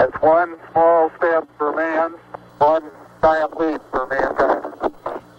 One 0.00 0.56
small 0.72 1.10
step 1.18 1.44
for 1.58 1.74
man, 1.74 2.12
one 2.58 2.84
giant 3.22 3.50
leap 3.60 3.82
for. 3.90 4.08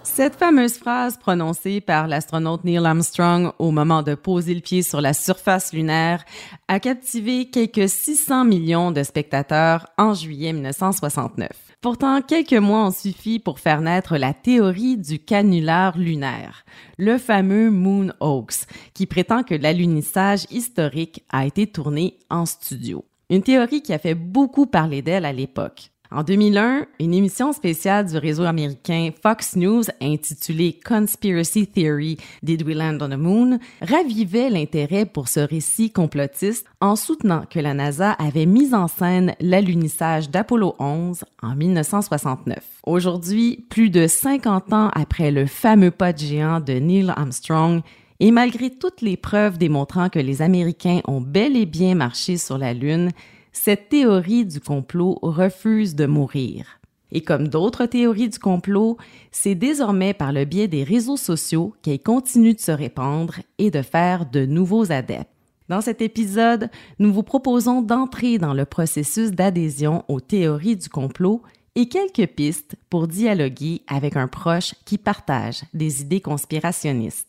Cette 0.03 0.35
fameuse 0.35 0.77
phrase 0.77 1.17
prononcée 1.17 1.81
par 1.81 2.07
l'astronaute 2.07 2.63
Neil 2.63 2.86
Armstrong 2.86 3.54
au 3.58 3.71
moment 3.71 4.04
de 4.04 4.13
poser 4.13 4.54
le 4.54 4.62
pied 4.62 4.84
sur 4.84 5.02
la 5.02 5.13
surface 5.13 5.74
lunaire 5.74 6.24
a 6.68 6.79
captivé 6.79 7.50
quelques 7.50 7.89
600 7.89 8.46
millions 8.46 8.92
de 8.92 9.02
spectateurs 9.02 9.88
en 9.97 10.13
juillet 10.13 10.54
1969. 10.54 11.50
Pourtant, 11.82 12.21
quelques 12.21 12.54
mois 12.54 12.86
ont 12.86 12.91
suffi 12.91 13.39
pour 13.39 13.57
faire 13.57 13.82
naître 13.82 14.18
la 14.18 14.36
théorie 14.36 14.98
du 14.98 15.18
canular 15.18 15.98
lunaire, 15.98 16.66
le 17.00 17.18
fameux 17.18 17.71
Moon 17.71 18.12
Hoax, 18.20 18.68
qui 18.93 19.07
prétend 19.07 19.41
que 19.41 19.55
l'alunissage 19.55 20.46
historique 20.52 21.23
a 21.32 21.48
été 21.48 21.66
tourné 21.66 22.20
en 22.30 22.46
studio. 22.46 23.04
Une 23.32 23.43
théorie 23.43 23.82
qui 23.82 23.93
a 23.93 23.98
fait 23.98 24.13
beaucoup 24.13 24.66
parler 24.66 25.02
d'elle 25.02 25.23
à 25.23 25.31
l'époque. 25.31 25.91
En 26.12 26.23
2001, 26.23 26.85
une 26.99 27.13
émission 27.13 27.54
spéciale 27.54 28.05
du 28.05 28.17
réseau 28.17 28.44
américain 28.44 29.12
Fox 29.23 29.55
News 29.55 29.84
intitulée 30.02 30.77
Conspiracy 30.85 31.66
Theory 31.66 32.17
Did 32.44 32.63
We 32.63 32.76
Land 32.76 32.98
on 32.99 33.07
the 33.07 33.17
Moon 33.17 33.59
ravivait 33.81 34.49
l'intérêt 34.49 35.05
pour 35.05 35.30
ce 35.30 35.40
récit 35.40 35.91
complotiste 35.91 36.67
en 36.81 36.98
soutenant 36.98 37.45
que 37.49 37.62
la 37.62 37.73
NASA 37.73 38.12
avait 38.12 38.45
mis 38.45 38.73
en 38.73 38.90
scène 38.90 39.34
l'alunissage 39.40 40.29
d'Apollo 40.29 40.76
11 40.79 41.23
en 41.41 41.55
1969. 41.55 42.57
Aujourd'hui, 42.85 43.66
plus 43.70 43.90
de 43.90 44.07
50 44.07 44.73
ans 44.73 44.90
après 44.93 45.32
le 45.32 45.45
fameux 45.45 45.91
pas 45.91 46.12
de 46.12 46.20
géant 46.20 46.59
de 46.59 46.73
Neil 46.73 47.13
Armstrong, 47.16 47.82
et 48.21 48.30
malgré 48.30 48.70
toutes 48.70 49.02
les 49.02 49.17
preuves 49.17 49.57
démontrant 49.57 50.07
que 50.07 50.20
les 50.20 50.43
Américains 50.43 51.02
ont 51.07 51.21
bel 51.21 51.57
et 51.57 51.66
bien 51.66 51.95
marché 51.95 52.38
sur 52.38 52.59
la 52.59 52.71
Lune, 52.71 53.09
cette 53.52 53.89
théorie 53.89 54.45
du 54.45 54.59
complot 54.59 55.17
refuse 55.23 55.95
de 55.95 56.05
mourir. 56.05 56.79
Et 57.12 57.21
comme 57.21 57.48
d'autres 57.48 57.87
théories 57.87 58.29
du 58.29 58.37
complot, 58.37 58.98
c'est 59.31 59.55
désormais 59.55 60.13
par 60.13 60.31
le 60.31 60.46
biais 60.46 60.68
des 60.68 60.84
réseaux 60.84 61.18
sociaux 61.18 61.73
qu'elle 61.81 61.99
continue 61.99 62.54
de 62.54 62.59
se 62.59 62.71
répandre 62.71 63.40
et 63.57 63.71
de 63.71 63.81
faire 63.81 64.28
de 64.28 64.46
nouveaux 64.46 64.91
adeptes. 64.91 65.28
Dans 65.68 65.81
cet 65.81 66.03
épisode, 66.03 66.69
nous 67.00 67.12
vous 67.12 67.24
proposons 67.24 67.81
d'entrer 67.81 68.38
dans 68.38 68.53
le 68.53 68.66
processus 68.66 69.31
d'adhésion 69.31 70.06
aux 70.07 70.19
théories 70.19 70.78
du 70.78 70.90
complot 70.90 71.41
et 71.74 71.90
quelques 71.90 72.28
pistes 72.28 72.75
pour 72.91 73.07
dialoguer 73.07 73.81
avec 73.88 74.16
un 74.16 74.28
proche 74.28 74.75
qui 74.85 75.00
partage 75.00 75.63
des 75.74 76.01
idées 76.01 76.22
conspirationnistes. 76.22 77.28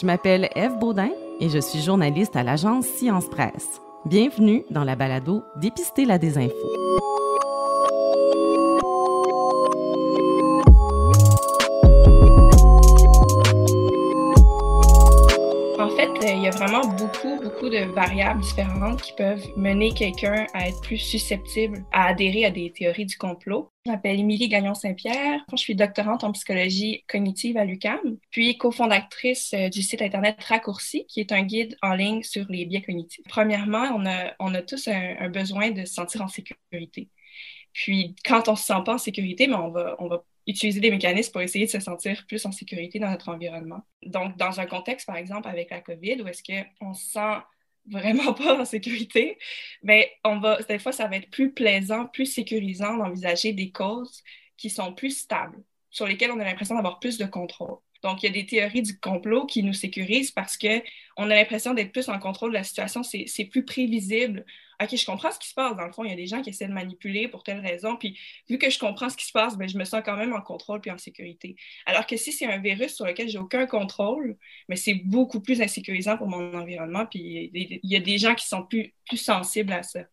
Je 0.00 0.06
m'appelle 0.06 0.48
Eve 0.54 0.78
Baudin 0.78 1.10
et 1.40 1.48
je 1.48 1.58
suis 1.58 1.80
journaliste 1.80 2.36
à 2.36 2.44
l'agence 2.44 2.86
Science 2.86 3.28
Presse. 3.28 3.80
Bienvenue 4.04 4.64
dans 4.70 4.84
la 4.84 4.94
balado 4.94 5.42
Dépister 5.56 6.04
la 6.04 6.18
désinfo. 6.18 6.54
Fait, 15.98 16.24
euh, 16.24 16.32
il 16.32 16.42
y 16.42 16.46
a 16.46 16.50
vraiment 16.50 16.86
beaucoup, 16.94 17.40
beaucoup 17.42 17.68
de 17.68 17.92
variables 17.92 18.40
différentes 18.40 19.02
qui 19.02 19.12
peuvent 19.14 19.44
mener 19.56 19.92
quelqu'un 19.92 20.46
à 20.54 20.68
être 20.68 20.80
plus 20.80 20.98
susceptible 20.98 21.84
à 21.90 22.06
adhérer 22.06 22.44
à 22.44 22.52
des 22.52 22.70
théories 22.70 23.04
du 23.04 23.16
complot. 23.16 23.72
Je 23.84 23.90
m'appelle 23.90 24.20
Émilie 24.20 24.48
Gagnon-Saint-Pierre. 24.48 25.40
Je 25.50 25.56
suis 25.56 25.74
doctorante 25.74 26.22
en 26.22 26.30
psychologie 26.30 27.04
cognitive 27.08 27.56
à 27.56 27.64
l'UQAM, 27.64 27.98
puis 28.30 28.56
cofondatrice 28.56 29.52
euh, 29.54 29.68
du 29.70 29.82
site 29.82 30.00
Internet 30.00 30.36
Raccourci, 30.44 31.04
qui 31.06 31.18
est 31.18 31.32
un 31.32 31.42
guide 31.42 31.76
en 31.82 31.94
ligne 31.94 32.22
sur 32.22 32.46
les 32.48 32.64
biais 32.64 32.82
cognitifs. 32.82 33.24
Premièrement, 33.28 33.88
on 34.38 34.54
a, 34.54 34.62
tous 34.62 34.86
un, 34.86 35.28
besoin 35.30 35.72
de 35.72 35.84
se 35.84 35.94
sentir 35.94 36.22
en 36.22 36.28
sécurité. 36.28 37.08
Puis, 37.72 38.14
quand 38.24 38.48
on 38.48 38.54
se 38.54 38.64
sent 38.64 38.82
pas 38.84 38.94
en 38.94 38.98
sécurité, 38.98 39.48
mais 39.48 39.54
on 39.54 39.70
va, 39.70 39.96
on 39.98 40.06
va 40.06 40.22
utiliser 40.48 40.80
des 40.80 40.90
mécanismes 40.90 41.30
pour 41.30 41.42
essayer 41.42 41.66
de 41.66 41.70
se 41.70 41.78
sentir 41.78 42.24
plus 42.26 42.44
en 42.46 42.52
sécurité 42.52 42.98
dans 42.98 43.10
notre 43.10 43.28
environnement. 43.28 43.82
Donc, 44.02 44.36
dans 44.38 44.58
un 44.60 44.66
contexte, 44.66 45.06
par 45.06 45.16
exemple, 45.16 45.46
avec 45.46 45.70
la 45.70 45.80
COVID, 45.80 46.22
où 46.22 46.26
est-ce 46.26 46.42
qu'on 46.42 46.94
se 46.94 47.10
sent 47.10 47.36
vraiment 47.90 48.34
pas 48.34 48.60
en 48.60 48.64
sécurité, 48.64 49.38
mais 49.82 50.10
ben, 50.24 50.32
on 50.32 50.40
va, 50.40 50.60
des 50.62 50.78
fois, 50.78 50.92
ça 50.92 51.06
va 51.06 51.16
être 51.16 51.30
plus 51.30 51.52
plaisant, 51.52 52.06
plus 52.06 52.26
sécurisant 52.26 52.96
d'envisager 52.96 53.52
des 53.52 53.70
causes 53.70 54.22
qui 54.58 54.68
sont 54.68 54.92
plus 54.92 55.16
stables, 55.16 55.62
sur 55.90 56.06
lesquelles 56.06 56.30
on 56.30 56.40
a 56.40 56.44
l'impression 56.44 56.74
d'avoir 56.74 56.98
plus 56.98 57.18
de 57.18 57.26
contrôle. 57.26 57.78
Donc, 58.02 58.22
il 58.22 58.26
y 58.26 58.28
a 58.28 58.32
des 58.32 58.46
théories 58.46 58.82
du 58.82 58.98
complot 58.98 59.46
qui 59.46 59.62
nous 59.62 59.72
sécurisent 59.72 60.30
parce 60.30 60.56
qu'on 60.56 60.78
a 61.16 61.34
l'impression 61.34 61.74
d'être 61.74 61.92
plus 61.92 62.08
en 62.08 62.18
contrôle 62.18 62.50
de 62.50 62.54
la 62.54 62.64
situation. 62.64 63.02
C'est 63.02 63.44
plus 63.46 63.64
prévisible. 63.64 64.44
OK, 64.80 64.94
je 64.94 65.04
comprends 65.04 65.32
ce 65.32 65.38
qui 65.40 65.48
se 65.48 65.54
passe. 65.54 65.76
Dans 65.76 65.86
le 65.86 65.92
fond, 65.92 66.04
il 66.04 66.10
y 66.10 66.12
a 66.12 66.16
des 66.16 66.28
gens 66.28 66.40
qui 66.40 66.50
essaient 66.50 66.68
de 66.68 66.72
manipuler 66.72 67.26
pour 67.26 67.42
telle 67.42 67.58
raison. 67.58 67.96
Puis, 67.96 68.16
vu 68.48 68.58
que 68.58 68.70
je 68.70 68.78
comprends 68.78 69.10
ce 69.10 69.16
qui 69.16 69.26
se 69.26 69.32
passe, 69.32 69.56
ben, 69.56 69.68
je 69.68 69.76
me 69.76 69.84
sens 69.84 70.02
quand 70.04 70.16
même 70.16 70.32
en 70.32 70.40
contrôle 70.40 70.80
puis 70.80 70.92
en 70.92 70.98
sécurité. 70.98 71.56
Alors 71.86 72.06
que 72.06 72.16
si 72.16 72.30
c'est 72.32 72.46
un 72.46 72.58
virus 72.58 72.94
sur 72.94 73.04
lequel 73.04 73.28
j'ai 73.28 73.38
aucun 73.38 73.66
contrôle, 73.66 74.36
mais 74.68 74.76
c'est 74.76 74.94
beaucoup 74.94 75.40
plus 75.40 75.60
insécurisant 75.60 76.16
pour 76.16 76.28
mon 76.28 76.54
environnement. 76.54 77.06
Puis, 77.06 77.50
il 77.52 77.80
y 77.82 77.96
a 77.96 78.00
des 78.00 78.18
gens 78.18 78.36
qui 78.36 78.46
sont 78.46 78.64
plus, 78.64 78.94
plus 79.08 79.16
sensibles 79.16 79.72
à 79.72 79.82
ça. 79.82 80.04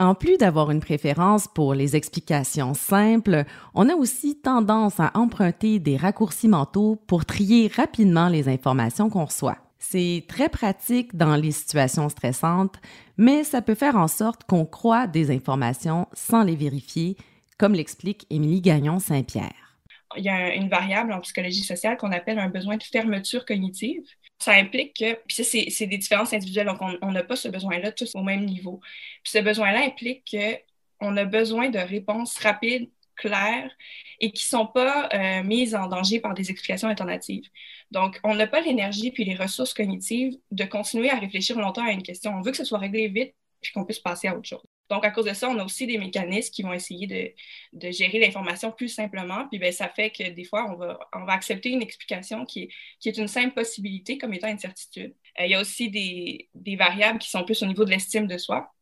En 0.00 0.16
plus 0.16 0.38
d'avoir 0.38 0.72
une 0.72 0.80
préférence 0.80 1.46
pour 1.46 1.72
les 1.72 1.94
explications 1.94 2.74
simples, 2.74 3.44
on 3.74 3.88
a 3.88 3.94
aussi 3.94 4.40
tendance 4.40 4.98
à 4.98 5.12
emprunter 5.14 5.78
des 5.78 5.96
raccourcis 5.96 6.48
mentaux 6.48 6.96
pour 7.06 7.24
trier 7.24 7.68
rapidement 7.68 8.28
les 8.28 8.48
informations 8.48 9.08
qu'on 9.08 9.26
reçoit. 9.26 9.58
C'est 9.78 10.24
très 10.26 10.48
pratique 10.48 11.14
dans 11.14 11.36
les 11.36 11.52
situations 11.52 12.08
stressantes, 12.08 12.80
mais 13.18 13.44
ça 13.44 13.62
peut 13.62 13.76
faire 13.76 13.94
en 13.94 14.08
sorte 14.08 14.42
qu'on 14.44 14.66
croit 14.66 15.06
des 15.06 15.30
informations 15.30 16.08
sans 16.12 16.42
les 16.42 16.56
vérifier, 16.56 17.16
comme 17.56 17.74
l'explique 17.74 18.26
Émilie 18.30 18.62
Gagnon-Saint-Pierre. 18.62 19.78
Il 20.16 20.24
y 20.24 20.28
a 20.28 20.54
une 20.54 20.68
variable 20.68 21.12
en 21.12 21.20
psychologie 21.20 21.62
sociale 21.62 21.96
qu'on 21.98 22.10
appelle 22.10 22.40
un 22.40 22.48
besoin 22.48 22.78
de 22.78 22.82
fermeture 22.82 23.46
cognitive 23.46 24.04
ça 24.44 24.52
implique 24.52 24.96
que, 24.96 25.14
puis 25.26 25.36
ça, 25.36 25.44
c'est 25.44 25.86
des 25.86 25.98
différences 25.98 26.32
individuelles, 26.32 26.66
donc 26.66 26.80
on 26.80 27.12
n'a 27.12 27.22
pas 27.22 27.36
ce 27.36 27.48
besoin-là 27.48 27.92
tous 27.92 28.14
au 28.14 28.22
même 28.22 28.44
niveau. 28.44 28.80
Puis 29.22 29.32
ce 29.32 29.38
besoin-là 29.38 29.84
implique 29.84 30.36
qu'on 31.00 31.16
a 31.16 31.24
besoin 31.24 31.70
de 31.70 31.78
réponses 31.78 32.38
rapides, 32.38 32.90
claires 33.16 33.70
et 34.20 34.32
qui 34.32 34.44
ne 34.44 34.58
sont 34.58 34.66
pas 34.66 35.08
euh, 35.12 35.42
mises 35.42 35.74
en 35.74 35.86
danger 35.86 36.20
par 36.20 36.34
des 36.34 36.50
explications 36.50 36.88
alternatives. 36.88 37.44
Donc, 37.90 38.20
on 38.24 38.34
n'a 38.34 38.46
pas 38.46 38.60
l'énergie 38.60 39.10
puis 39.10 39.24
les 39.24 39.36
ressources 39.36 39.74
cognitives 39.74 40.36
de 40.50 40.64
continuer 40.64 41.10
à 41.10 41.18
réfléchir 41.18 41.58
longtemps 41.58 41.86
à 41.86 41.92
une 41.92 42.02
question. 42.02 42.32
On 42.34 42.40
veut 42.40 42.50
que 42.50 42.56
ce 42.56 42.64
soit 42.64 42.78
réglé 42.78 43.08
vite 43.08 43.34
puis 43.60 43.72
qu'on 43.72 43.84
puisse 43.84 44.00
passer 44.00 44.28
à 44.28 44.36
autre 44.36 44.48
chose. 44.48 44.73
Donc, 44.90 45.04
à 45.04 45.10
cause 45.10 45.24
de 45.24 45.32
ça, 45.32 45.48
on 45.48 45.58
a 45.58 45.64
aussi 45.64 45.86
des 45.86 45.98
mécanismes 45.98 46.52
qui 46.52 46.62
vont 46.62 46.72
essayer 46.72 47.06
de, 47.72 47.90
gérer 47.90 48.18
l'information 48.18 48.70
plus 48.70 48.88
simplement. 48.88 49.48
Puis, 49.48 49.58
ben, 49.58 49.72
ça 49.72 49.88
fait 49.88 50.10
que 50.10 50.28
des 50.30 50.44
fois, 50.44 50.66
on 50.70 50.76
va, 50.76 51.32
accepter 51.32 51.70
une 51.70 51.82
explication 51.82 52.44
qui 52.44 52.68
est, 53.04 53.18
une 53.18 53.28
simple 53.28 53.54
possibilité 53.54 54.18
comme 54.18 54.34
étant 54.34 54.48
une 54.48 54.58
certitude. 54.58 55.14
Euh, 55.40 55.46
il 55.46 55.50
y 55.50 55.54
a 55.54 55.60
aussi 55.60 55.90
des 55.90 56.76
variables 56.76 57.18
qui 57.18 57.30
sont 57.30 57.44
plus 57.44 57.62
au 57.62 57.66
niveau 57.66 57.84
de 57.84 57.90
l'estime 57.90 58.26
de 58.26 58.38
soi. 58.38 58.74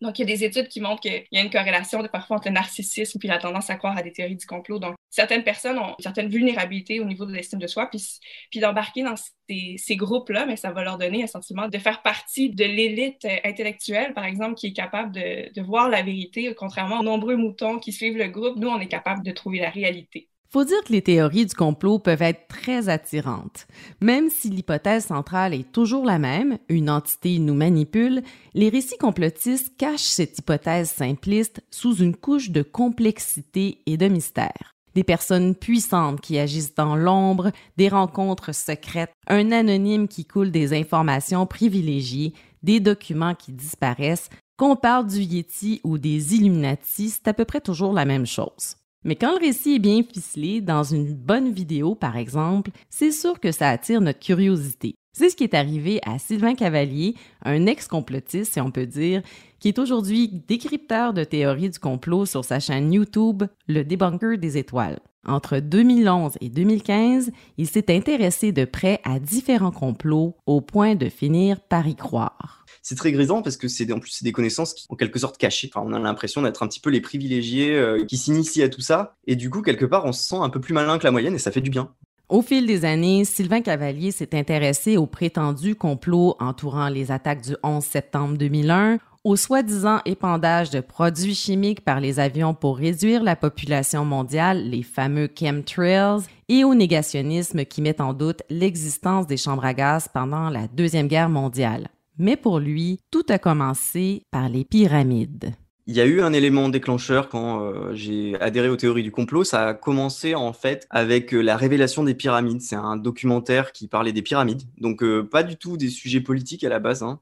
Donc, 0.00 0.18
il 0.18 0.22
y 0.22 0.32
a 0.32 0.34
des 0.34 0.44
études 0.44 0.68
qui 0.68 0.80
montrent 0.80 1.00
qu'il 1.00 1.26
y 1.30 1.38
a 1.38 1.42
une 1.42 1.50
corrélation 1.50 2.02
de, 2.02 2.08
parfois 2.08 2.38
entre 2.38 2.48
le 2.48 2.54
narcissisme 2.54 3.18
puis 3.18 3.28
la 3.28 3.38
tendance 3.38 3.68
à 3.68 3.76
croire 3.76 3.96
à 3.96 4.02
des 4.02 4.12
théories 4.12 4.36
du 4.36 4.46
complot. 4.46 4.78
Donc, 4.78 4.94
certaines 5.10 5.44
personnes 5.44 5.78
ont 5.78 5.90
une 5.98 6.02
certaine 6.02 6.28
vulnérabilité 6.28 7.00
au 7.00 7.04
niveau 7.04 7.26
de 7.26 7.32
l'estime 7.32 7.58
de 7.58 7.66
soi, 7.66 7.86
puis, 7.90 8.02
puis 8.50 8.60
d'embarquer 8.60 9.02
dans 9.02 9.14
ces, 9.16 9.96
groupes-là, 9.96 10.46
mais 10.46 10.56
ça 10.56 10.72
va 10.72 10.84
leur 10.84 10.96
donner 10.96 11.24
un 11.24 11.26
sentiment 11.26 11.68
de 11.68 11.78
faire 11.78 12.02
partie 12.02 12.50
de 12.50 12.64
l'élite 12.64 13.26
intellectuelle, 13.44 14.14
par 14.14 14.24
exemple, 14.24 14.54
qui 14.54 14.68
est 14.68 14.72
capable 14.72 15.12
de, 15.12 15.52
de 15.52 15.62
voir 15.62 15.88
la 15.88 16.02
vérité, 16.02 16.54
contrairement 16.54 17.00
aux 17.00 17.04
nombreux 17.04 17.36
moutons 17.36 17.78
qui 17.78 17.92
suivent 17.92 18.16
le 18.16 18.28
groupe. 18.28 18.56
Nous, 18.56 18.68
on 18.68 18.80
est 18.80 18.88
capable 18.88 19.22
de 19.22 19.32
trouver 19.32 19.58
la 19.58 19.70
réalité. 19.70 20.30
Faut 20.52 20.64
dire 20.64 20.82
que 20.84 20.92
les 20.92 21.02
théories 21.02 21.46
du 21.46 21.54
complot 21.54 22.00
peuvent 22.00 22.22
être 22.22 22.48
très 22.48 22.88
attirantes. 22.88 23.68
Même 24.00 24.28
si 24.30 24.50
l'hypothèse 24.50 25.06
centrale 25.06 25.54
est 25.54 25.70
toujours 25.70 26.04
la 26.04 26.18
même, 26.18 26.58
une 26.68 26.90
entité 26.90 27.38
nous 27.38 27.54
manipule, 27.54 28.22
les 28.54 28.68
récits 28.68 28.98
complotistes 28.98 29.76
cachent 29.78 30.00
cette 30.00 30.36
hypothèse 30.40 30.90
simpliste 30.90 31.62
sous 31.70 31.94
une 31.94 32.16
couche 32.16 32.50
de 32.50 32.62
complexité 32.62 33.80
et 33.86 33.96
de 33.96 34.08
mystère. 34.08 34.74
Des 34.96 35.04
personnes 35.04 35.54
puissantes 35.54 36.20
qui 36.20 36.36
agissent 36.36 36.74
dans 36.74 36.96
l'ombre, 36.96 37.52
des 37.76 37.88
rencontres 37.88 38.52
secrètes, 38.52 39.12
un 39.28 39.52
anonyme 39.52 40.08
qui 40.08 40.24
coule 40.24 40.50
des 40.50 40.76
informations 40.76 41.46
privilégiées, 41.46 42.34
des 42.64 42.80
documents 42.80 43.36
qui 43.36 43.52
disparaissent, 43.52 44.30
qu'on 44.56 44.74
parle 44.74 45.06
du 45.06 45.20
Yeti 45.20 45.80
ou 45.84 45.96
des 45.96 46.34
Illuminati, 46.34 47.10
c'est 47.10 47.28
à 47.28 47.34
peu 47.34 47.44
près 47.44 47.60
toujours 47.60 47.92
la 47.92 48.04
même 48.04 48.26
chose. 48.26 48.79
Mais 49.04 49.16
quand 49.16 49.32
le 49.32 49.46
récit 49.46 49.76
est 49.76 49.78
bien 49.78 50.02
ficelé, 50.02 50.60
dans 50.60 50.82
une 50.82 51.14
bonne 51.14 51.52
vidéo 51.52 51.94
par 51.94 52.16
exemple, 52.16 52.70
c'est 52.90 53.12
sûr 53.12 53.40
que 53.40 53.50
ça 53.50 53.70
attire 53.70 54.00
notre 54.00 54.18
curiosité. 54.18 54.94
C'est 55.12 55.30
ce 55.30 55.36
qui 55.36 55.44
est 55.44 55.54
arrivé 55.54 56.00
à 56.06 56.18
Sylvain 56.18 56.54
Cavalier, 56.54 57.14
un 57.44 57.66
ex-complotiste, 57.66 58.52
si 58.52 58.60
on 58.60 58.70
peut 58.70 58.86
dire, 58.86 59.22
qui 59.58 59.68
est 59.68 59.78
aujourd'hui 59.78 60.28
décrypteur 60.46 61.14
de 61.14 61.24
théories 61.24 61.70
du 61.70 61.78
complot 61.78 62.26
sur 62.26 62.44
sa 62.44 62.60
chaîne 62.60 62.92
YouTube, 62.92 63.44
Le 63.66 63.82
Débunker 63.82 64.38
des 64.38 64.56
étoiles. 64.58 65.00
Entre 65.26 65.58
2011 65.58 66.38
et 66.40 66.48
2015, 66.48 67.30
il 67.58 67.66
s'est 67.66 67.94
intéressé 67.94 68.52
de 68.52 68.64
près 68.64 69.00
à 69.04 69.18
différents 69.18 69.70
complots 69.70 70.36
au 70.46 70.60
point 70.60 70.94
de 70.94 71.08
finir 71.08 71.60
par 71.60 71.86
y 71.86 71.96
croire. 71.96 72.59
C'est 72.82 72.94
très 72.94 73.12
grisant 73.12 73.42
parce 73.42 73.56
que 73.56 73.68
c'est 73.68 73.90
en 73.92 73.98
plus 73.98 74.10
c'est 74.10 74.24
des 74.24 74.32
connaissances 74.32 74.74
qui 74.74 74.86
en 74.88 74.96
quelque 74.96 75.18
sorte 75.18 75.38
cachées. 75.38 75.70
Enfin, 75.72 75.86
on 75.86 75.92
a 75.92 75.98
l'impression 75.98 76.42
d'être 76.42 76.62
un 76.62 76.68
petit 76.68 76.80
peu 76.80 76.90
les 76.90 77.00
privilégiés 77.00 77.76
euh, 77.76 78.04
qui 78.04 78.16
s'initient 78.16 78.62
à 78.62 78.68
tout 78.68 78.80
ça. 78.80 79.16
Et 79.26 79.36
du 79.36 79.50
coup, 79.50 79.62
quelque 79.62 79.84
part, 79.84 80.04
on 80.04 80.12
se 80.12 80.22
sent 80.22 80.38
un 80.40 80.50
peu 80.50 80.60
plus 80.60 80.74
malin 80.74 80.98
que 80.98 81.04
la 81.04 81.10
moyenne 81.10 81.34
et 81.34 81.38
ça 81.38 81.50
fait 81.50 81.60
du 81.60 81.70
bien. 81.70 81.92
Au 82.30 82.42
fil 82.42 82.64
des 82.64 82.84
années, 82.84 83.24
Sylvain 83.24 83.60
Cavalier 83.60 84.12
s'est 84.12 84.36
intéressé 84.38 84.96
au 84.96 85.06
prétendu 85.06 85.74
complot 85.74 86.36
entourant 86.38 86.88
les 86.88 87.10
attaques 87.10 87.42
du 87.42 87.56
11 87.64 87.82
septembre 87.82 88.38
2001, 88.38 88.98
au 89.24 89.34
soi-disant 89.34 89.98
épandage 90.04 90.70
de 90.70 90.80
produits 90.80 91.34
chimiques 91.34 91.84
par 91.84 91.98
les 91.98 92.20
avions 92.20 92.54
pour 92.54 92.78
réduire 92.78 93.24
la 93.24 93.34
population 93.34 94.04
mondiale, 94.04 94.62
les 94.62 94.84
fameux 94.84 95.28
chemtrails, 95.36 96.22
et 96.48 96.62
au 96.62 96.76
négationnisme 96.76 97.64
qui 97.64 97.82
met 97.82 98.00
en 98.00 98.12
doute 98.12 98.42
l'existence 98.48 99.26
des 99.26 99.36
chambres 99.36 99.64
à 99.64 99.74
gaz 99.74 100.08
pendant 100.14 100.50
la 100.50 100.68
Deuxième 100.68 101.08
Guerre 101.08 101.28
mondiale. 101.28 101.88
Mais 102.20 102.36
pour 102.36 102.58
lui, 102.58 103.00
tout 103.10 103.24
a 103.30 103.38
commencé 103.38 104.26
par 104.30 104.50
les 104.50 104.64
pyramides 104.64 105.54
il 105.86 105.96
y 105.96 106.00
a 106.00 106.04
eu 106.04 106.20
un 106.20 106.32
élément 106.32 106.68
déclencheur 106.68 107.28
quand 107.28 107.64
euh, 107.64 107.92
j'ai 107.94 108.40
adhéré 108.40 108.68
aux 108.68 108.76
théories 108.76 109.02
du 109.02 109.10
complot. 109.10 109.42
Ça 109.42 109.66
a 109.66 109.74
commencé 109.74 110.36
en 110.36 110.52
fait 110.52 110.86
avec 110.88 111.34
euh, 111.34 111.40
la 111.40 111.56
révélation 111.56 112.04
des 112.04 112.14
pyramides. 112.14 112.60
C'est 112.60 112.76
un 112.76 112.96
documentaire 112.96 113.72
qui 113.72 113.88
parlait 113.88 114.12
des 114.12 114.22
pyramides. 114.22 114.62
Donc 114.78 115.02
euh, 115.02 115.24
pas 115.24 115.42
du 115.42 115.56
tout 115.56 115.76
des 115.76 115.88
sujets 115.88 116.20
politiques 116.20 116.62
à 116.62 116.68
la 116.68 116.78
base. 116.78 117.02
Hein. 117.02 117.18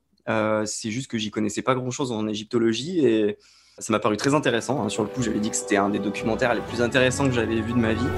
c'est 0.66 0.90
juste 0.90 1.10
que 1.10 1.16
j'y 1.16 1.30
connaissais 1.30 1.62
pas 1.62 1.74
grand-chose 1.74 2.12
en 2.12 2.28
égyptologie 2.28 3.06
et 3.06 3.38
ça 3.78 3.90
m'a 3.90 4.00
paru 4.00 4.18
très 4.18 4.34
intéressant. 4.34 4.82
Hein. 4.82 4.90
Sur 4.90 5.02
le 5.02 5.08
coup, 5.08 5.22
j'avais 5.22 5.40
dit 5.40 5.48
que 5.48 5.56
c'était 5.56 5.78
un 5.78 5.88
des 5.88 5.98
documentaires 5.98 6.54
les 6.54 6.60
plus 6.60 6.82
intéressants 6.82 7.26
que 7.26 7.34
j'avais 7.34 7.62
vu 7.62 7.72
de 7.72 7.78
ma 7.78 7.94
vie. 7.94 8.10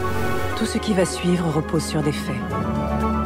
Tout 0.58 0.66
ce 0.66 0.78
qui 0.78 0.94
va 0.94 1.04
suivre 1.04 1.48
repose 1.54 1.84
sur 1.84 2.02
des 2.02 2.10
faits. 2.10 3.19